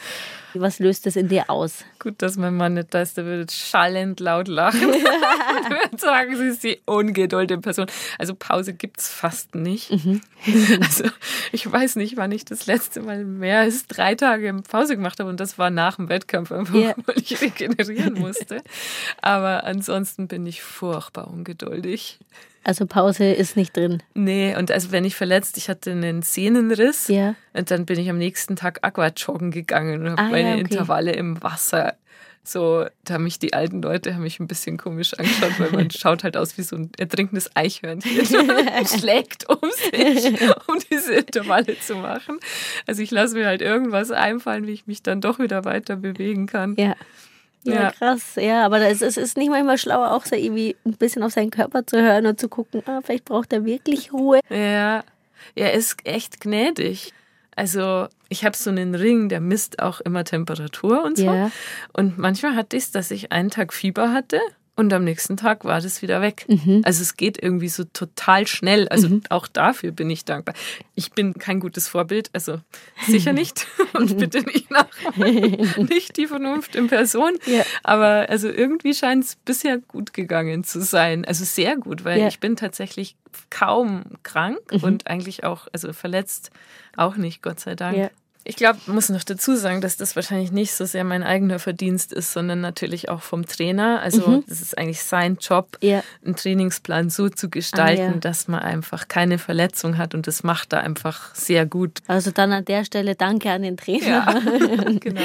[0.56, 1.86] was löst das in dir aus?
[2.00, 6.36] Gut, dass mein Mann nicht da ist, der würde schallend laut lachen und würde sagen,
[6.36, 7.88] sie ist die ungeduldige Person.
[8.20, 9.92] Also Pause gibt es fast nicht.
[10.82, 11.06] Also
[11.54, 15.30] ich weiß nicht, wann ich das letzte Mal mehr als drei Tage Pause gemacht habe
[15.30, 16.94] und das war nach dem Wettkampf, einfach Ja.
[17.06, 18.62] weil ich regenerieren musste.
[19.22, 22.20] Aber ansonsten bin ich furchtbar ungeduldig.
[22.66, 24.02] Also Pause ist nicht drin.
[24.14, 27.36] Nee, und also wenn ich verletzt, ich hatte einen Sehnenriss Ja.
[27.54, 30.62] und dann bin ich am nächsten Tag Aquajoggen gegangen und habe Ah, meine ja, okay.
[30.62, 31.96] Intervalle im Wasser.
[32.46, 35.92] So, da haben mich die alten Leute haben mich ein bisschen komisch angeschaut, weil man
[35.92, 38.26] schaut halt aus wie so ein ertrinkendes Eichhörnchen.
[39.00, 39.60] schlägt um
[39.92, 40.26] sich,
[40.68, 42.40] um diese Intervalle zu machen.
[42.88, 46.48] Also ich lasse mir halt irgendwas einfallen, wie ich mich dann doch wieder weiter bewegen
[46.48, 46.76] kann.
[46.78, 46.96] Ja.
[47.64, 48.36] Ja, krass.
[48.36, 51.52] Ja, aber es ist, ist nicht manchmal schlauer, auch so irgendwie ein bisschen auf seinen
[51.52, 54.40] Körper zu hören und zu gucken, ah, vielleicht braucht er wirklich Ruhe.
[54.50, 55.04] Ja,
[55.56, 57.14] er ist echt gnädig.
[57.56, 61.26] Also ich habe so einen Ring, der misst auch immer Temperatur und so.
[61.26, 61.52] Ja.
[61.94, 64.40] Und manchmal hatte ich es, dass ich einen Tag Fieber hatte
[64.76, 66.46] und am nächsten Tag war das wieder weg.
[66.48, 66.82] Mhm.
[66.84, 68.88] Also es geht irgendwie so total schnell.
[68.90, 70.56] Also auch dafür bin ich dankbar.
[70.96, 72.60] Ich bin kein gutes Vorbild, also
[73.08, 73.68] sicher nicht.
[73.94, 75.86] und bitte nicht nachmachen.
[75.90, 77.38] nicht die Vernunft in Person.
[77.46, 77.64] Ja.
[77.84, 81.24] Aber also irgendwie scheint es bisher gut gegangen zu sein.
[81.26, 82.28] Also sehr gut, weil Ja.
[82.28, 83.16] ich bin tatsächlich
[83.52, 86.50] kaum krank und eigentlich auch, also verletzt
[86.98, 87.98] auch nicht, Gott sei Dank.
[87.98, 88.10] Ja.
[88.46, 92.12] Ich glaube, muss noch dazu sagen, dass das wahrscheinlich nicht so sehr mein eigener Verdienst
[92.12, 94.02] ist, sondern natürlich auch vom Trainer.
[94.02, 96.04] Also das ist eigentlich sein Job, Ja.
[96.26, 98.18] einen Trainingsplan so zu gestalten, Ah, ja.
[98.20, 102.00] dass man einfach keine Verletzung hat und das macht er einfach sehr gut.
[102.08, 104.08] Also dann an der Stelle danke an den Trainer.
[104.08, 104.34] Ja,
[105.00, 105.22] genau.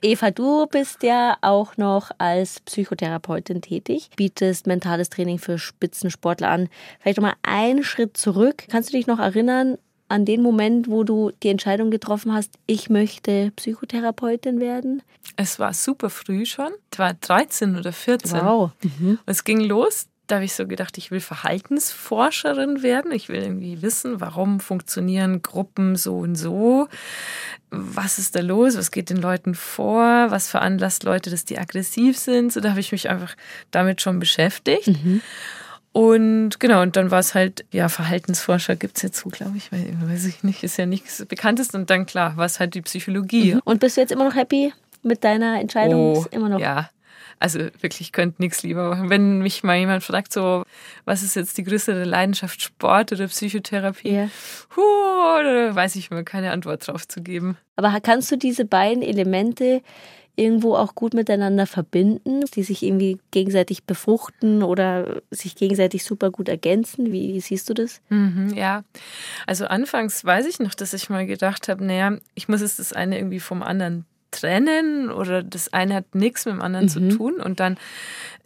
[0.00, 6.68] Eva, du bist ja auch noch als Psychotherapeutin tätig, bietest mentales Training für Spitzensportler an.
[7.00, 8.64] Vielleicht noch mal einen Schritt zurück.
[8.70, 9.78] Kannst du dich noch erinnern
[10.12, 15.02] an den Moment, wo du die Entscheidung getroffen hast, ich möchte Psychotherapeutin werden?
[15.36, 16.70] Es war super früh schon.
[16.92, 18.40] Ich war 13 oder 14.
[18.40, 18.72] Wow.
[19.00, 20.06] Und es ging los.
[20.26, 23.10] Da habe ich so gedacht, ich will Verhaltensforscherin werden.
[23.10, 26.88] Ich will irgendwie wissen, warum funktionieren Gruppen so und so.
[27.70, 28.76] Was ist da los?
[28.76, 30.30] Was geht den Leuten vor?
[30.30, 32.52] Was veranlasst Leute, dass die aggressiv sind?
[32.52, 33.34] So, da habe ich mich einfach
[33.70, 34.90] damit schon beschäftigt.
[35.92, 39.70] Und genau, und dann war es halt, ja, Verhaltensforscher gibt es jetzt so, glaube ich,
[39.70, 41.70] weil, weiß ich nicht, ist ja nichts Bekanntes.
[41.74, 43.58] Und dann klar, war es halt die Psychologie.
[43.64, 46.12] Und bist du jetzt immer noch happy mit deiner Entscheidung?
[46.16, 46.58] Ist immer noch.
[46.58, 46.90] Oh, Ja.
[47.38, 49.10] Also wirklich, ich könnte nichts lieber machen.
[49.10, 50.62] Wenn mich mal jemand fragt, so,
[51.04, 54.12] was ist jetzt die größere Leidenschaft, Sport oder Psychotherapie?
[54.12, 54.28] Ja.
[54.76, 57.58] Huh, da weiß ich mir keine Antwort drauf zu geben.
[57.74, 59.82] Aber kannst du diese beiden Elemente
[60.36, 66.48] irgendwo auch gut miteinander verbinden, die sich irgendwie gegenseitig befruchten oder sich gegenseitig super gut
[66.48, 67.12] ergänzen?
[67.12, 68.00] Wie siehst du das?
[68.08, 68.84] Mhm, ja.
[69.46, 72.92] Also anfangs weiß ich noch, dass ich mal gedacht habe, naja, ich muss jetzt das
[72.92, 77.34] eine irgendwie vom anderen trennen oder das eine hat nichts mit dem anderen zu tun.
[77.34, 77.78] Und dann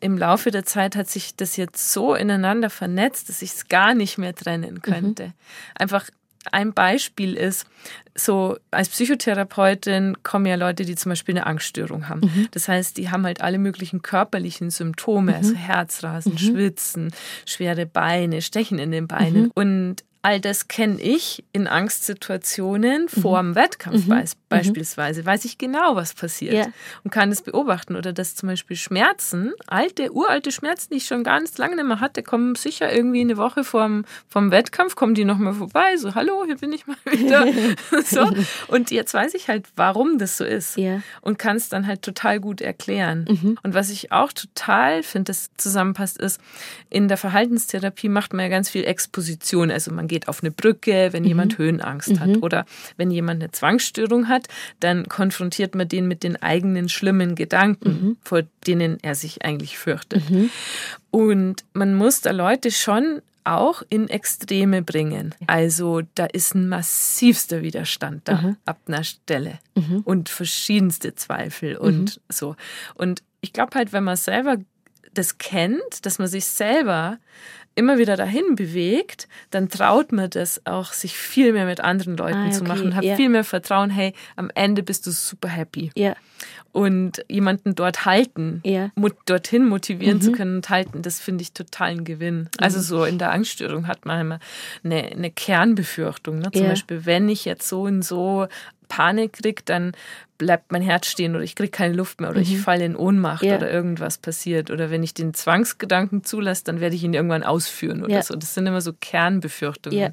[0.01, 3.94] im Laufe der Zeit hat sich das jetzt so ineinander vernetzt, dass ich es gar
[3.94, 5.33] nicht mehr trennen könnte.
[5.75, 6.11] Einfach
[6.53, 7.67] ein Beispiel ist,
[8.15, 12.49] so als Psychotherapeutin kommen ja Leute, die zum Beispiel eine Angststörung haben.
[12.53, 17.13] Das heißt, die haben halt alle möglichen körperlichen Symptome, also Herzrasen, Schwitzen,
[17.45, 19.51] schwere Beine, Stechen in den Beinen.
[19.55, 25.25] Und all das kenne ich in Angstsituationen vor dem Wettkampf beis- beispielsweise.
[25.25, 26.67] Weiß ich genau, was passiert Ja.
[27.05, 27.95] und kann es beobachten.
[27.95, 32.01] Oder dass zum Beispiel Schmerzen, alte, uralte Schmerzen, die ich schon ganz lange nicht mehr
[32.01, 35.97] hatte, kommen sicher irgendwie eine Woche vorm, vom Wettkampf, kommen die nochmal vorbei.
[35.97, 37.47] So, hallo, hier bin ich mal wieder.
[38.05, 38.29] so.
[38.67, 40.77] Und jetzt weiß ich halt, warum das so ist.
[40.77, 41.03] Ja.
[41.21, 43.57] Und kann es dann halt total gut erklären.
[43.62, 46.41] Und was ich auch total finde, das zusammenpasst, ist,
[46.91, 49.71] in der Verhaltenstherapie macht man ja ganz viel Exposition.
[49.71, 52.42] Also man geht auf eine Brücke, wenn jemand Höhenangst hat.
[52.42, 52.64] Oder
[52.96, 54.48] wenn jemand eine Zwangsstörung hat,
[54.81, 60.22] dann konfrontiert man den mit den eigenen schlimmen Gedanken, vor denen er sich eigentlich fürchtet.
[61.11, 65.33] Und man muss da Leute schon auch in Extreme bringen.
[65.46, 69.61] Also da ist ein massivster Widerstand da ab einer Stelle
[70.05, 72.57] und verschiedenste Zweifel und so.
[72.94, 74.57] Und ich glaube halt, wenn man selber
[75.14, 77.18] das kennt, dass man sich selber
[77.77, 82.49] immer wieder dahin bewegt, dann traut man das auch, sich viel mehr mit anderen Leuten
[82.49, 83.15] Ah, zu okay, machen, hat ja.
[83.17, 86.17] viel mehr Vertrauen, hey, am Ende bist du super happy Ja.
[86.73, 88.91] und jemanden dort halten, Ja.
[88.97, 92.49] mo dorthin motivieren zu können und halten, das finde ich total ein Gewinn.
[92.59, 94.39] Also so in der Angststörung hat man immer
[94.83, 96.39] eine, eine Kernbefürchtung.
[96.41, 96.51] Ne?
[96.53, 96.67] Zum.
[96.67, 98.47] Beispiel, wenn ich jetzt so und so
[98.88, 99.92] Panik kriege, dann
[100.38, 103.42] bleibt mein Herz stehen oder ich kriege keine Luft mehr oder ich falle in Ohnmacht
[103.42, 103.57] Ja.
[103.57, 104.70] oder irgendwas passiert.
[104.70, 108.22] Oder wenn ich den Zwangsgedanken zulasse, dann werde ich ihn irgendwann ausführen oder Ja.
[108.22, 108.35] so.
[108.37, 109.99] Das sind immer so Kernbefürchtungen.
[109.99, 110.11] Ja.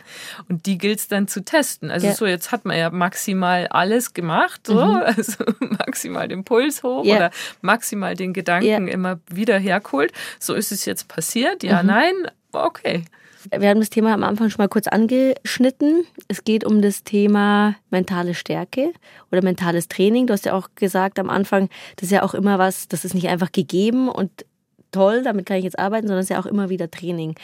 [0.47, 1.91] Und die gilt es dann zu testen.
[1.91, 7.03] Also so, jetzt hat man ja maximal alles gemacht, so, also maximal den Puls hoch
[7.03, 7.31] oder
[7.61, 10.13] maximal den Gedanken immer wieder hergeholt.
[10.39, 12.13] So ist es jetzt passiert, ja, nein,
[12.53, 13.03] okay.
[13.51, 16.05] Wir haben das Thema am Anfang schon mal kurz angeschnitten.
[16.27, 18.93] Es geht um das Thema mentale Stärke
[19.31, 20.27] oder mentales Training.
[20.27, 23.13] Du hast ja auch gesagt am Anfang, das ist ja auch immer was, das ist
[23.13, 24.45] nicht einfach gegeben und
[24.91, 27.35] toll, damit kann ich jetzt arbeiten, sondern es ist ja auch immer wieder Training.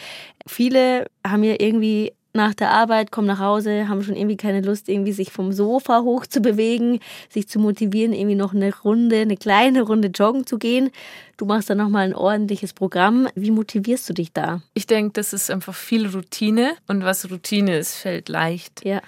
[0.48, 4.88] Viele haben ja irgendwie nach der Arbeit, kommen nach Hause, haben schon irgendwie keine Lust,
[4.88, 7.00] irgendwie sich vom Sofa hoch zu bewegen,
[7.30, 10.90] sich zu motivieren, irgendwie noch eine Runde, eine kleine Runde joggen zu gehen.
[11.36, 13.28] Du machst dann nochmal ein ordentliches Programm.
[13.36, 14.62] Wie motivierst du dich da?
[14.74, 18.86] Ich denke, das ist einfach viel Routine und was Routine ist, fällt leicht.
[18.86, 19.02] Ja.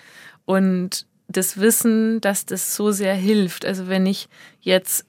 [0.46, 3.66] Und das Wissen, dass das so sehr hilft.
[3.66, 4.28] Also wenn ich
[4.60, 5.06] jetzt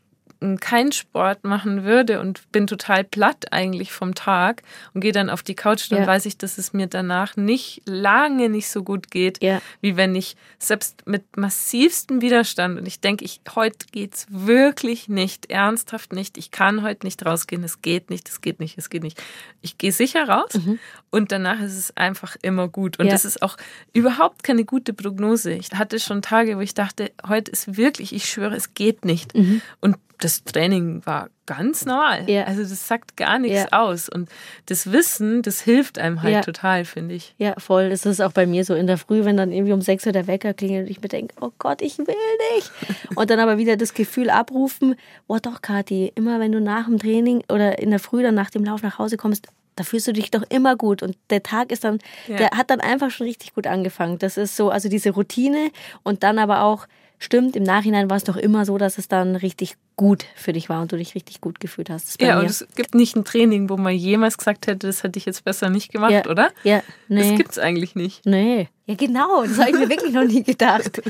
[0.60, 4.62] keinen Sport machen würde und bin total platt eigentlich vom Tag
[4.94, 6.06] und gehe dann auf die Couch, dann ja.
[6.06, 9.60] weiß ich, dass es mir danach nicht lange nicht so gut geht, ja.
[9.80, 15.50] wie wenn ich selbst mit massivstem Widerstand und ich denke, ich heute geht's wirklich nicht,
[15.50, 19.02] ernsthaft nicht, ich kann heute nicht rausgehen, es geht nicht, es geht nicht, es geht
[19.02, 19.22] nicht.
[19.60, 20.78] Ich gehe sicher raus mhm.
[21.12, 23.12] Und danach ist es einfach immer gut und ja.
[23.12, 23.56] das ist auch
[23.92, 25.52] überhaupt keine gute Prognose.
[25.52, 29.36] Ich hatte schon Tage, wo ich dachte, heute ist wirklich, ich schwöre, es geht nicht.
[29.36, 29.60] Mhm.
[29.80, 32.30] Und das Training war ganz normal.
[32.30, 32.44] Ja.
[32.44, 33.72] Also das sagt gar nichts ja.
[33.72, 34.08] aus.
[34.08, 34.30] Und
[34.66, 37.34] das Wissen, das hilft einem halt total, finde ich.
[37.38, 37.90] Ja, voll.
[37.90, 40.12] Das ist auch bei mir so in der Früh, wenn dann irgendwie um sechs Uhr
[40.12, 42.06] der Wecker klingelt und ich mir denke, oh Gott, ich will
[42.54, 42.70] nicht.
[43.16, 44.94] und dann aber wieder das Gefühl abrufen,
[45.26, 48.50] oh doch, Kathi, immer wenn du nach dem Training oder in der Früh dann nach
[48.50, 51.72] dem Lauf nach Hause kommst, da fühlst du dich doch immer gut und der Tag
[51.72, 54.18] ist dann, der hat dann einfach schon richtig gut angefangen.
[54.18, 55.70] Das ist so, also diese Routine
[56.02, 56.86] und dann aber auch
[57.18, 60.68] stimmt, im Nachhinein war es doch immer so, dass es dann richtig gut für dich
[60.68, 62.20] war und du dich richtig gut gefühlt hast.
[62.20, 65.26] Ja, und es gibt nicht ein Training, wo man jemals gesagt hätte, das hätte ich
[65.26, 66.50] jetzt besser nicht gemacht, ja, oder?
[66.64, 67.28] Ja, nee.
[67.28, 68.24] Das gibt es eigentlich nicht.
[68.24, 68.68] Nee.
[68.86, 71.00] Ja, genau, das habe ich mir wirklich noch nie gedacht.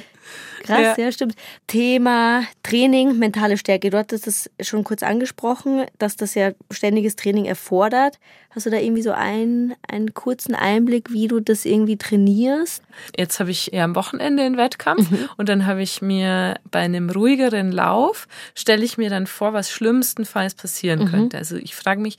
[0.63, 1.05] Krass, ja.
[1.05, 1.13] ja.
[1.13, 1.35] stimmt.
[1.67, 3.91] Thema Training, mentale Stärke.
[3.91, 8.19] Du hattest das schon kurz angesprochen, dass das ja ständiges Training erfordert.
[8.51, 12.83] Hast du da irgendwie so einen, einen kurzen Einblick, wie du das irgendwie trainierst?
[13.17, 15.29] Jetzt habe ich ja am Wochenende einen Wettkampf mhm.
[15.39, 18.29] und dann habe ich mir bei einem ruhigeren Lauf,
[18.73, 21.11] stelle ich mir dann vor, was schlimmstenfalls passieren mhm.
[21.11, 21.37] könnte.
[21.37, 22.17] Also ich frage mich,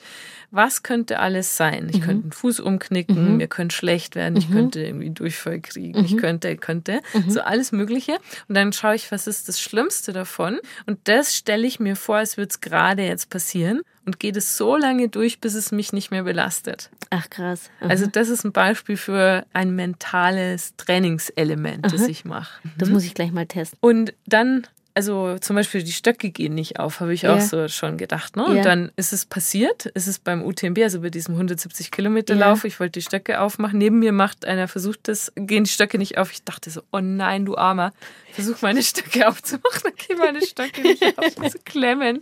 [0.52, 1.89] was könnte alles sein?
[1.89, 2.02] Ich mhm.
[2.02, 3.38] könnte einen Fuß umknicken, mhm.
[3.38, 4.54] mir könnte schlecht werden, ich mhm.
[4.54, 6.18] könnte irgendwie Durchfall kriegen, ich mhm.
[6.18, 7.32] könnte, könnte, mhm.
[7.32, 8.20] so alles Mögliche.
[8.48, 10.60] Und dann schaue ich, was ist das Schlimmste davon?
[10.86, 14.56] Und das stelle ich mir vor, als würde es gerade jetzt passieren und gehe das
[14.56, 16.92] so lange durch, bis es mich nicht mehr belastet.
[17.10, 17.72] Ach krass.
[17.80, 22.62] Also das ist ein Beispiel für ein mentales Trainingselement, das ich mache.
[22.78, 23.80] Das muss ich gleich mal testen.
[23.82, 27.36] Und dann also zum Beispiel die Stöcke gehen nicht auf, habe ich ja.
[27.36, 28.36] auch so schon gedacht.
[28.36, 28.46] Ne?
[28.46, 28.64] Und ja.
[28.64, 32.68] dann ist es passiert, ist es beim UTMB, also bei diesem 170 Kilometer Lauf, ja.
[32.68, 33.80] ich wollte die Stöcke aufmachen.
[33.80, 36.32] Neben mir macht einer, versucht das, gehen die Stöcke nicht auf.
[36.32, 37.92] Ich dachte so, oh nein, du Armer,
[38.34, 42.22] versuch meine Stöcke aufzumachen, dann gehen meine Stöcke nicht auf zu klemmen.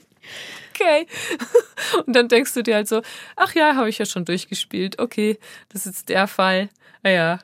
[0.73, 1.07] Okay.
[2.05, 3.01] Und dann denkst du dir halt so,
[3.35, 4.99] ach ja, habe ich ja schon durchgespielt.
[4.99, 5.37] Okay,
[5.69, 6.69] das ist jetzt der Fall.
[7.03, 7.39] Naja,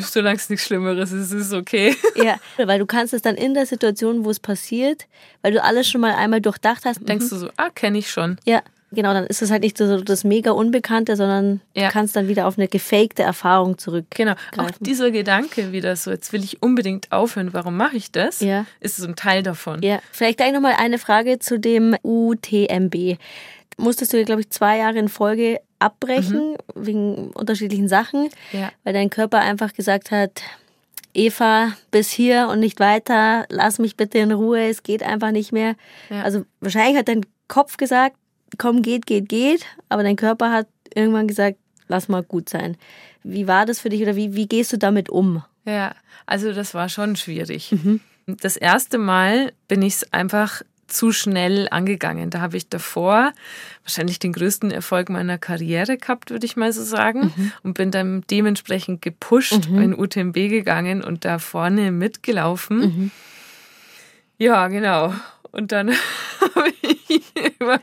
[0.00, 1.96] Solange es nichts Schlimmeres ist, ist okay.
[2.16, 5.06] Ja, weil du kannst es dann in der Situation, wo es passiert,
[5.42, 7.08] weil du alles schon mal einmal durchdacht hast.
[7.08, 7.30] Denkst mhm.
[7.30, 8.38] du so, ah, kenne ich schon.
[8.44, 8.62] Ja,
[8.92, 11.86] genau, dann ist es halt nicht so das mega Unbekannte, sondern ja.
[11.86, 14.06] du kannst dann wieder auf eine gefakte Erfahrung zurück.
[14.10, 18.40] Genau, auch dieser Gedanke wieder so, jetzt will ich unbedingt aufhören, warum mache ich das?
[18.40, 18.66] Ja.
[18.80, 19.82] Ist so ein Teil davon.
[19.82, 23.18] Ja, vielleicht gleich nochmal eine Frage zu dem UTMB
[23.80, 26.86] musstest du dir, glaube ich, zwei Jahre in Folge abbrechen, mhm.
[26.86, 28.70] wegen unterschiedlichen Sachen, ja.
[28.84, 30.42] weil dein Körper einfach gesagt hat,
[31.12, 35.52] Eva, bis hier und nicht weiter, lass mich bitte in Ruhe, es geht einfach nicht
[35.52, 35.74] mehr.
[36.08, 36.22] Ja.
[36.22, 38.16] Also wahrscheinlich hat dein Kopf gesagt,
[38.58, 42.76] komm, geht, geht, geht, aber dein Körper hat irgendwann gesagt, lass mal gut sein.
[43.22, 45.42] Wie war das für dich oder wie, wie gehst du damit um?
[45.64, 45.94] Ja,
[46.26, 47.72] also das war schon schwierig.
[47.72, 48.00] Mhm.
[48.26, 52.30] Das erste Mal bin ich es einfach zu schnell angegangen.
[52.30, 53.32] Da habe ich davor
[53.84, 57.32] wahrscheinlich den größten Erfolg meiner Karriere gehabt, würde ich mal so sagen.
[57.34, 57.52] Mhm.
[57.62, 59.82] Und bin dann dementsprechend gepusht mhm.
[59.82, 62.78] in UTMB gegangen und da vorne mitgelaufen.
[62.78, 63.10] Mhm.
[64.38, 65.14] Ja, genau.
[65.52, 65.88] Und dann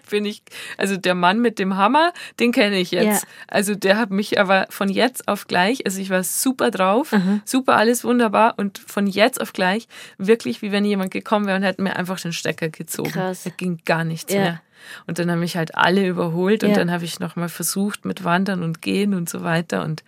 [0.10, 0.42] bin ich,
[0.78, 3.24] also der Mann mit dem Hammer, den kenne ich jetzt.
[3.24, 3.30] Ja.
[3.48, 7.42] Also der hat mich aber von jetzt auf gleich, also ich war super drauf, mhm.
[7.46, 11.64] super alles wunderbar und von jetzt auf gleich wirklich wie wenn jemand gekommen wäre und
[11.64, 13.12] hätte mir einfach den Stecker gezogen.
[13.12, 13.44] Krass.
[13.44, 14.40] Da ging gar nichts ja.
[14.40, 14.62] mehr.
[15.06, 16.76] Und dann haben mich halt alle überholt und ja.
[16.76, 20.04] dann habe ich nochmal versucht mit Wandern und Gehen und so weiter und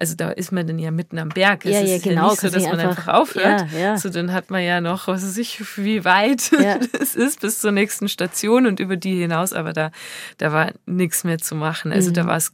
[0.00, 1.66] also da ist man dann ja mitten am Berg.
[1.66, 2.26] Es ja, ja, ist genau.
[2.26, 3.66] Ja nicht so, dass man einfach, einfach aufhört.
[3.72, 3.96] Ja, ja.
[3.98, 6.52] So, dann hat man ja noch, was weiß ich, wie weit
[7.00, 9.90] es ist bis zur nächsten Station und über die hinaus, aber da,
[10.36, 11.92] da war nichts mehr zu machen.
[11.92, 12.14] Also mhm.
[12.14, 12.52] da war es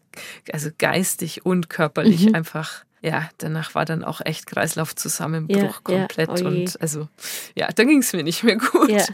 [0.53, 2.35] also geistig und körperlich mhm.
[2.35, 6.41] einfach ja, danach war dann auch echt Kreislaufzusammenbruch Ja, komplett.
[6.41, 7.09] ja, oh und also,
[7.55, 8.91] ja, da ging es mir nicht mehr gut.
[8.91, 9.05] Ja.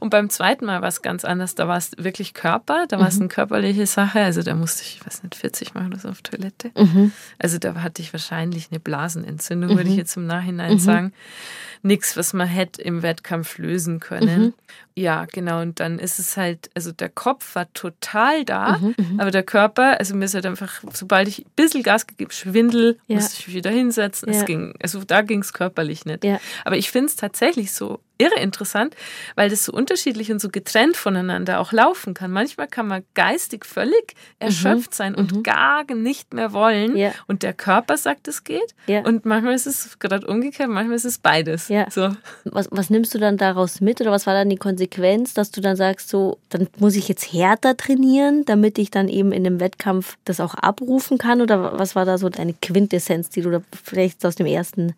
[0.00, 1.54] Und beim zweiten Mal war es ganz anders.
[1.54, 3.08] Da war es wirklich Körper, da war Mhm.
[3.08, 4.20] es eine körperliche Sache.
[4.20, 6.70] Also da musste ich, ich weiß nicht, 40 Mal oder so auf Toilette.
[6.76, 7.12] Mhm.
[7.38, 11.12] Also da hatte ich wahrscheinlich eine Blasenentzündung, würde ich jetzt im Nachhinein sagen.
[11.82, 14.40] Nichts, was man hätte im Wettkampf lösen können.
[14.42, 14.54] Mhm.
[14.94, 15.62] Ja, genau.
[15.62, 19.98] Und dann ist es halt, also der Kopf war total da, Mhm, aber der Körper,
[19.98, 23.16] also mir ist halt einfach, sobald ich ein bisschen Gas gegeben, Schwindel, Ja.
[23.30, 24.32] Musste ich mich wieder hinsetzen.
[24.32, 24.40] Ja.
[24.40, 26.24] Es ging, also da ging es körperlich nicht.
[26.24, 26.40] Ja.
[26.64, 28.94] Aber ich finde es tatsächlich so irre interessant,
[29.34, 32.30] weil das so unterschiedlich und so getrennt voneinander auch laufen kann.
[32.30, 36.92] Manchmal kann man geistig völlig erschöpft sein und gar nicht mehr wollen.
[36.92, 36.96] Mhm.
[36.96, 37.12] Ja.
[37.26, 38.74] Und der Körper sagt, es geht.
[38.86, 39.00] Ja.
[39.00, 41.68] Und manchmal ist es gerade umgekehrt, manchmal ist es beides.
[41.68, 41.90] Ja.
[41.90, 42.14] So.
[42.44, 45.60] Was, was nimmst du dann daraus mit oder was war dann die Konsequenz, dass du
[45.60, 49.60] dann sagst, so, dann muss ich jetzt härter trainieren, damit ich dann eben in dem
[49.60, 51.40] Wettkampf das auch abrufen kann?
[51.40, 54.94] Oder was war da so deine Quintessenz, die du da vielleicht aus dem ersten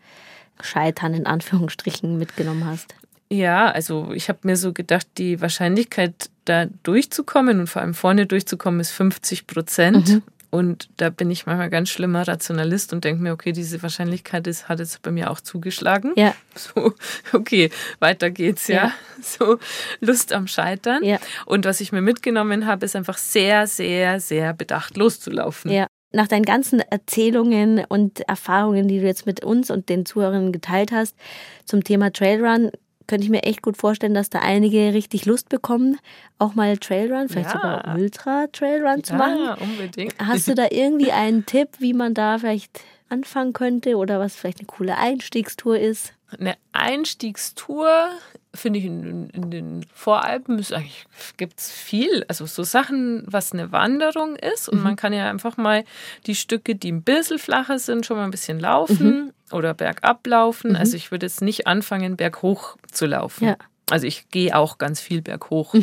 [0.61, 2.94] Scheitern in Anführungsstrichen mitgenommen hast?
[3.32, 8.26] Ja, also ich habe mir so gedacht, die Wahrscheinlichkeit, da durchzukommen und vor allem vorne
[8.26, 10.08] durchzukommen, ist 50 Prozent.
[10.08, 10.22] Mhm.
[10.50, 14.68] Und da bin ich manchmal ganz schlimmer Rationalist und denke mir, okay, diese Wahrscheinlichkeit ist,
[14.68, 16.12] hat jetzt bei mir auch zugeschlagen.
[16.16, 16.34] Ja.
[16.54, 16.92] So,
[17.32, 18.74] okay, weiter geht's, ja.
[18.74, 18.92] Ja.
[19.22, 19.58] So,
[20.00, 21.02] Lust am Scheitern.
[21.02, 21.18] Ja.
[21.46, 25.70] Und was ich mir mitgenommen habe, ist einfach sehr, sehr, sehr bedacht loszulaufen.
[25.70, 25.86] Ja.
[26.12, 30.92] Nach deinen ganzen Erzählungen und Erfahrungen, die du jetzt mit uns und den Zuhörern geteilt
[30.92, 31.16] hast
[31.64, 32.70] zum Thema Trailrun,
[33.12, 35.98] könnte ich mir echt gut vorstellen, dass da einige richtig Lust bekommen,
[36.38, 37.83] auch mal Trailrun, vielleicht Ja.
[37.83, 39.44] sogar Ultra-Trailrun zu machen.
[39.44, 40.14] Ja, unbedingt.
[40.18, 44.61] Hast du da irgendwie einen Tipp, wie man da vielleicht anfangen könnte oder was vielleicht
[44.61, 46.14] eine coole Einstiegstour ist?
[46.38, 48.09] Eine Einstiegstour
[48.54, 52.24] finde ich in, in den Voralpen eigentlich gibt's viel.
[52.28, 54.68] Also so Sachen, was eine Wanderung ist.
[54.68, 55.84] Und man kann ja einfach mal
[56.26, 60.76] die Stücke, die ein bisschen flacher sind, schon mal ein bisschen laufen oder bergab laufen.
[60.76, 63.48] Also ich würde jetzt nicht anfangen, berghoch zu laufen.
[63.48, 63.56] Ja.
[63.92, 65.74] Also ich gehe auch ganz viel berghoch.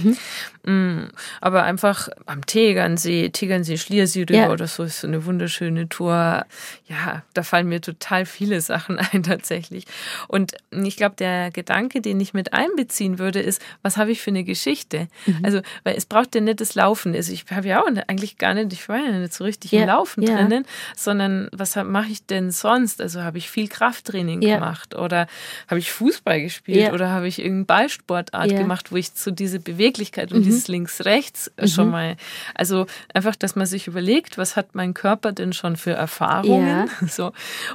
[0.63, 1.03] Mm,
[1.41, 4.49] Aber einfach am Tegernsee, Tegernsee, Schliersee rüber Ja.
[4.51, 6.45] oder so ist so eine wunderschöne Tour.
[6.87, 9.85] Ja, da fallen mir total viele Sachen ein tatsächlich.
[10.27, 14.31] Und ich glaube, der Gedanke, den ich mit einbeziehen würde, ist, was habe ich für
[14.31, 15.07] eine Geschichte?
[15.25, 15.39] Mhm.
[15.43, 17.15] Also, weil es braucht ja nicht das Laufen.
[17.15, 19.81] Also ich habe ja auch eigentlich gar nicht, ich war ja nicht so richtig Ja,
[19.81, 20.35] im Laufen ja.
[20.35, 23.01] drinnen, sondern was mache ich denn sonst?
[23.01, 25.27] Also habe ich viel Krafttraining gemacht oder
[25.67, 27.65] habe ich Fußball gespielt oder habe ich irgendeine
[28.07, 28.57] Ballsportart Ja.
[28.57, 32.15] gemacht, wo ich so diese Beweglichkeit und dieses links-rechts äh, schon mal,
[32.55, 36.89] also einfach, dass man sich überlegt, was hat mein Körper denn schon für Erfahrungen?
[37.09, 37.31] So.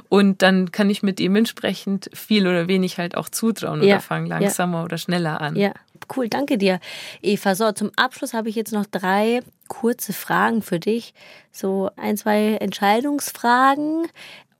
[0.09, 3.95] Und dann kann ich mir dementsprechend viel oder wenig halt auch zutrauen Ja.
[3.95, 5.55] oder fange langsamer oder schneller an.
[5.55, 5.73] Ja,
[6.15, 6.79] cool, danke dir,
[7.21, 7.55] Eva.
[7.55, 11.13] So, zum Abschluss habe ich jetzt noch drei kurze Fragen für dich.
[11.51, 14.07] So ein, zwei Entscheidungsfragen.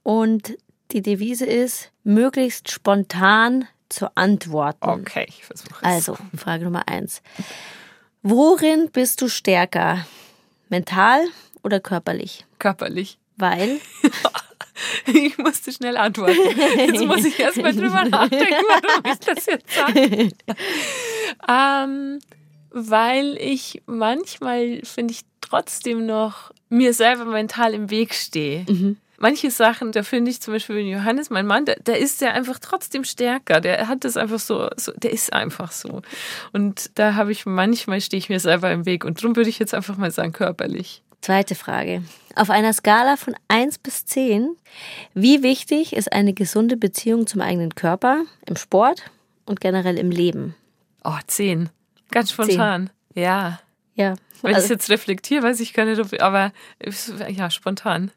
[0.04, 0.54] Und
[0.92, 4.90] die Devise ist, möglichst spontan zu antworten.
[4.90, 5.84] Okay, ich versuche es.
[5.84, 7.22] Also, Frage Nummer eins.
[8.22, 10.06] Worin bist du stärker?
[10.70, 11.26] Mental
[11.64, 12.46] oder körperlich?
[12.60, 13.18] Körperlich.
[13.38, 13.80] Weil,
[15.06, 16.36] Ich musste schnell antworten.
[16.78, 20.30] Jetzt muss ich erst mal drüber nachdenken, warum ich das jetzt sage.
[21.48, 22.20] ähm,
[22.72, 28.66] weil ich manchmal, finde ich, trotzdem noch mir selber mental im Weg stehe.
[29.18, 32.60] Manche Sachen, da finde ich zum Beispiel Johannes, mein Mann, der, der ist ja einfach
[32.60, 33.62] trotzdem stärker.
[33.62, 36.02] Der hat das einfach so, so der ist einfach so.
[36.54, 39.06] Und da habe ich manchmal stehe ich mir selber im Weg.
[39.06, 41.02] Und darum würde ich jetzt einfach mal sagen, körperlich.
[41.22, 42.04] zweite Frage.
[42.36, 44.56] Auf einer Skala von 1 bis 10,
[45.14, 49.04] wie wichtig ist eine gesunde Beziehung zum eigenen Körper im Sport
[49.46, 50.56] und generell im Leben?
[51.06, 51.70] Oh, zehn.
[52.12, 52.90] Ganz spontan.
[53.14, 53.60] Ja.
[53.94, 58.12] Ja, Wenn ich also, jetzt reflektiere, weiß ich gar nicht, aber es- ja, spontan.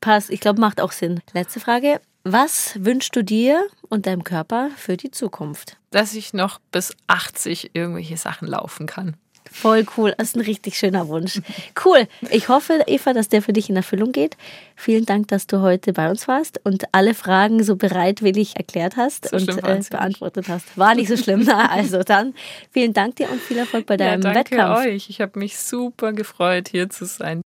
[0.00, 0.30] Passt.
[0.30, 1.20] Ich glaube, macht auch Sinn.
[1.32, 2.00] Letzte Frage.
[2.24, 5.76] Was wünschst du dir und deinem Körper für die Zukunft?
[5.90, 9.16] Dass ich noch bis 80 irgendwelche Sachen laufen kann.
[9.50, 10.14] Voll cool.
[10.18, 11.40] Das ist ein richtig schöner Wunsch.
[11.82, 12.06] Cool.
[12.30, 14.36] Ich hoffe, Eva, dass der für dich in Erfüllung geht.
[14.76, 19.30] Vielen Dank, dass du heute bei uns warst und alle Fragen so bereitwillig erklärt hast
[19.30, 20.76] So und äh, ja beantwortet hast.
[20.76, 21.44] War nicht so schlimm.
[21.46, 22.34] Na, also dann
[22.72, 24.80] vielen Dank dir und viel Erfolg bei Ja, deinem danke Wettkampf.
[24.80, 25.08] euch.
[25.08, 27.40] Ich habe mich super gefreut, hier zu sein.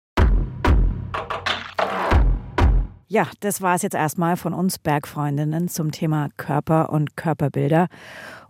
[3.12, 7.88] Ja, das war es jetzt erstmal von uns Bergfreundinnen zum Thema Körper und Körperbilder.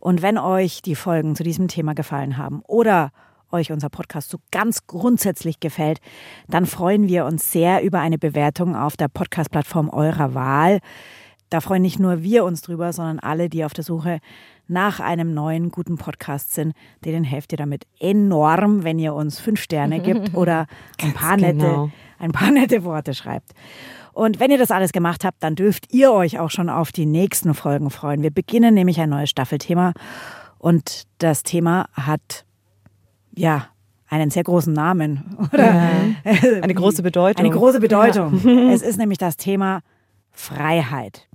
[0.00, 3.10] Und wenn euch die Folgen zu diesem Thema gefallen haben oder
[3.50, 6.02] euch unser Podcast so ganz grundsätzlich gefällt,
[6.46, 10.80] dann freuen wir uns sehr über eine Bewertung auf der Podcast-Plattform eurer Wahl.
[11.48, 14.18] Da freuen nicht nur wir uns drüber, sondern alle, die auf der Suche
[14.68, 16.74] nach einem neuen guten Podcast sind.
[17.02, 20.66] Denen helft ihr damit enorm, wenn ihr uns fünf Sterne gibt oder
[21.00, 21.90] ein paar nette, genau.
[22.18, 23.52] ein paar nette Worte schreibt.
[24.20, 27.06] Und wenn ihr das alles gemacht habt, dann dürft ihr euch auch schon auf die
[27.06, 28.22] nächsten Folgen freuen.
[28.22, 29.94] Wir beginnen nämlich ein neues Staffelthema
[30.58, 32.44] und das Thema hat
[33.34, 33.68] ja
[34.08, 35.38] einen sehr großen Namen.
[35.54, 35.64] Oder?
[35.64, 35.92] Ja.
[36.60, 37.46] Eine große Bedeutung.
[37.46, 38.42] Eine große Bedeutung.
[38.44, 38.70] Ja.
[38.74, 39.80] Es ist nämlich das Thema
[40.32, 41.26] Freiheit.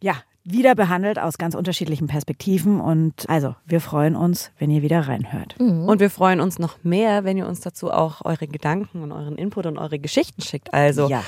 [0.00, 2.80] Ja, wieder behandelt aus ganz unterschiedlichen Perspektiven.
[2.80, 5.58] Und also, wir freuen uns, wenn ihr wieder reinhört.
[5.58, 5.88] Mhm.
[5.88, 9.36] Und wir freuen uns noch mehr, wenn ihr uns dazu auch eure Gedanken und euren
[9.36, 10.72] Input und eure Geschichten schickt.
[10.74, 11.24] Also, ja.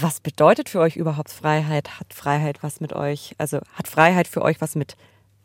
[0.00, 1.98] was bedeutet für euch überhaupt Freiheit?
[1.98, 4.96] Hat Freiheit was mit euch, also hat Freiheit für euch was mit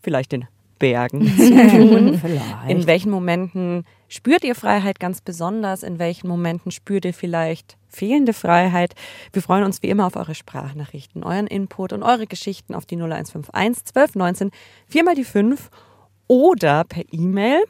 [0.02, 0.48] vielleicht den
[0.80, 2.20] Bergen zu tun?
[2.68, 5.84] In welchen Momenten spürt ihr Freiheit ganz besonders?
[5.84, 8.96] In welchen Momenten spürt ihr vielleicht fehlende Freiheit?
[9.34, 12.96] Wir freuen uns wie immer auf eure Sprachnachrichten, euren Input und eure Geschichten auf die
[12.96, 14.52] 0151 1219
[14.88, 15.70] 4 mal die 5
[16.28, 17.64] oder per E-Mail.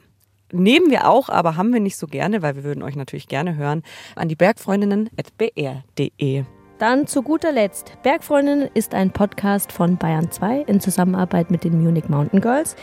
[0.50, 3.56] Nehmen wir auch, aber haben wir nicht so gerne, weil wir würden euch natürlich gerne
[3.56, 3.82] hören,
[4.16, 6.44] an die Bergfreundinnen.br.de.
[6.78, 7.92] Dann zu guter Letzt.
[8.04, 12.76] Bergfreundinnen ist ein Podcast von Bayern 2 in Zusammenarbeit mit den Munich Mountain Girls.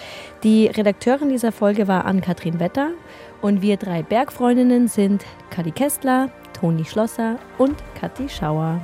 [0.44, 2.90] Die Redakteurin dieser Folge war Ann-Kathrin Wetter
[3.42, 8.82] und wir drei Bergfreundinnen sind Kadi Kestler, Toni Schlosser und Kathi Schauer.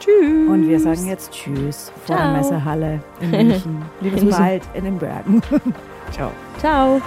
[0.00, 0.48] Tschüss.
[0.48, 2.28] Und wir sagen jetzt Tschüss vor Ciao.
[2.28, 3.82] der Messehalle in München.
[4.00, 5.40] Bis bald in den Bergen.
[6.10, 6.30] Ciao.
[6.58, 7.00] Ciao.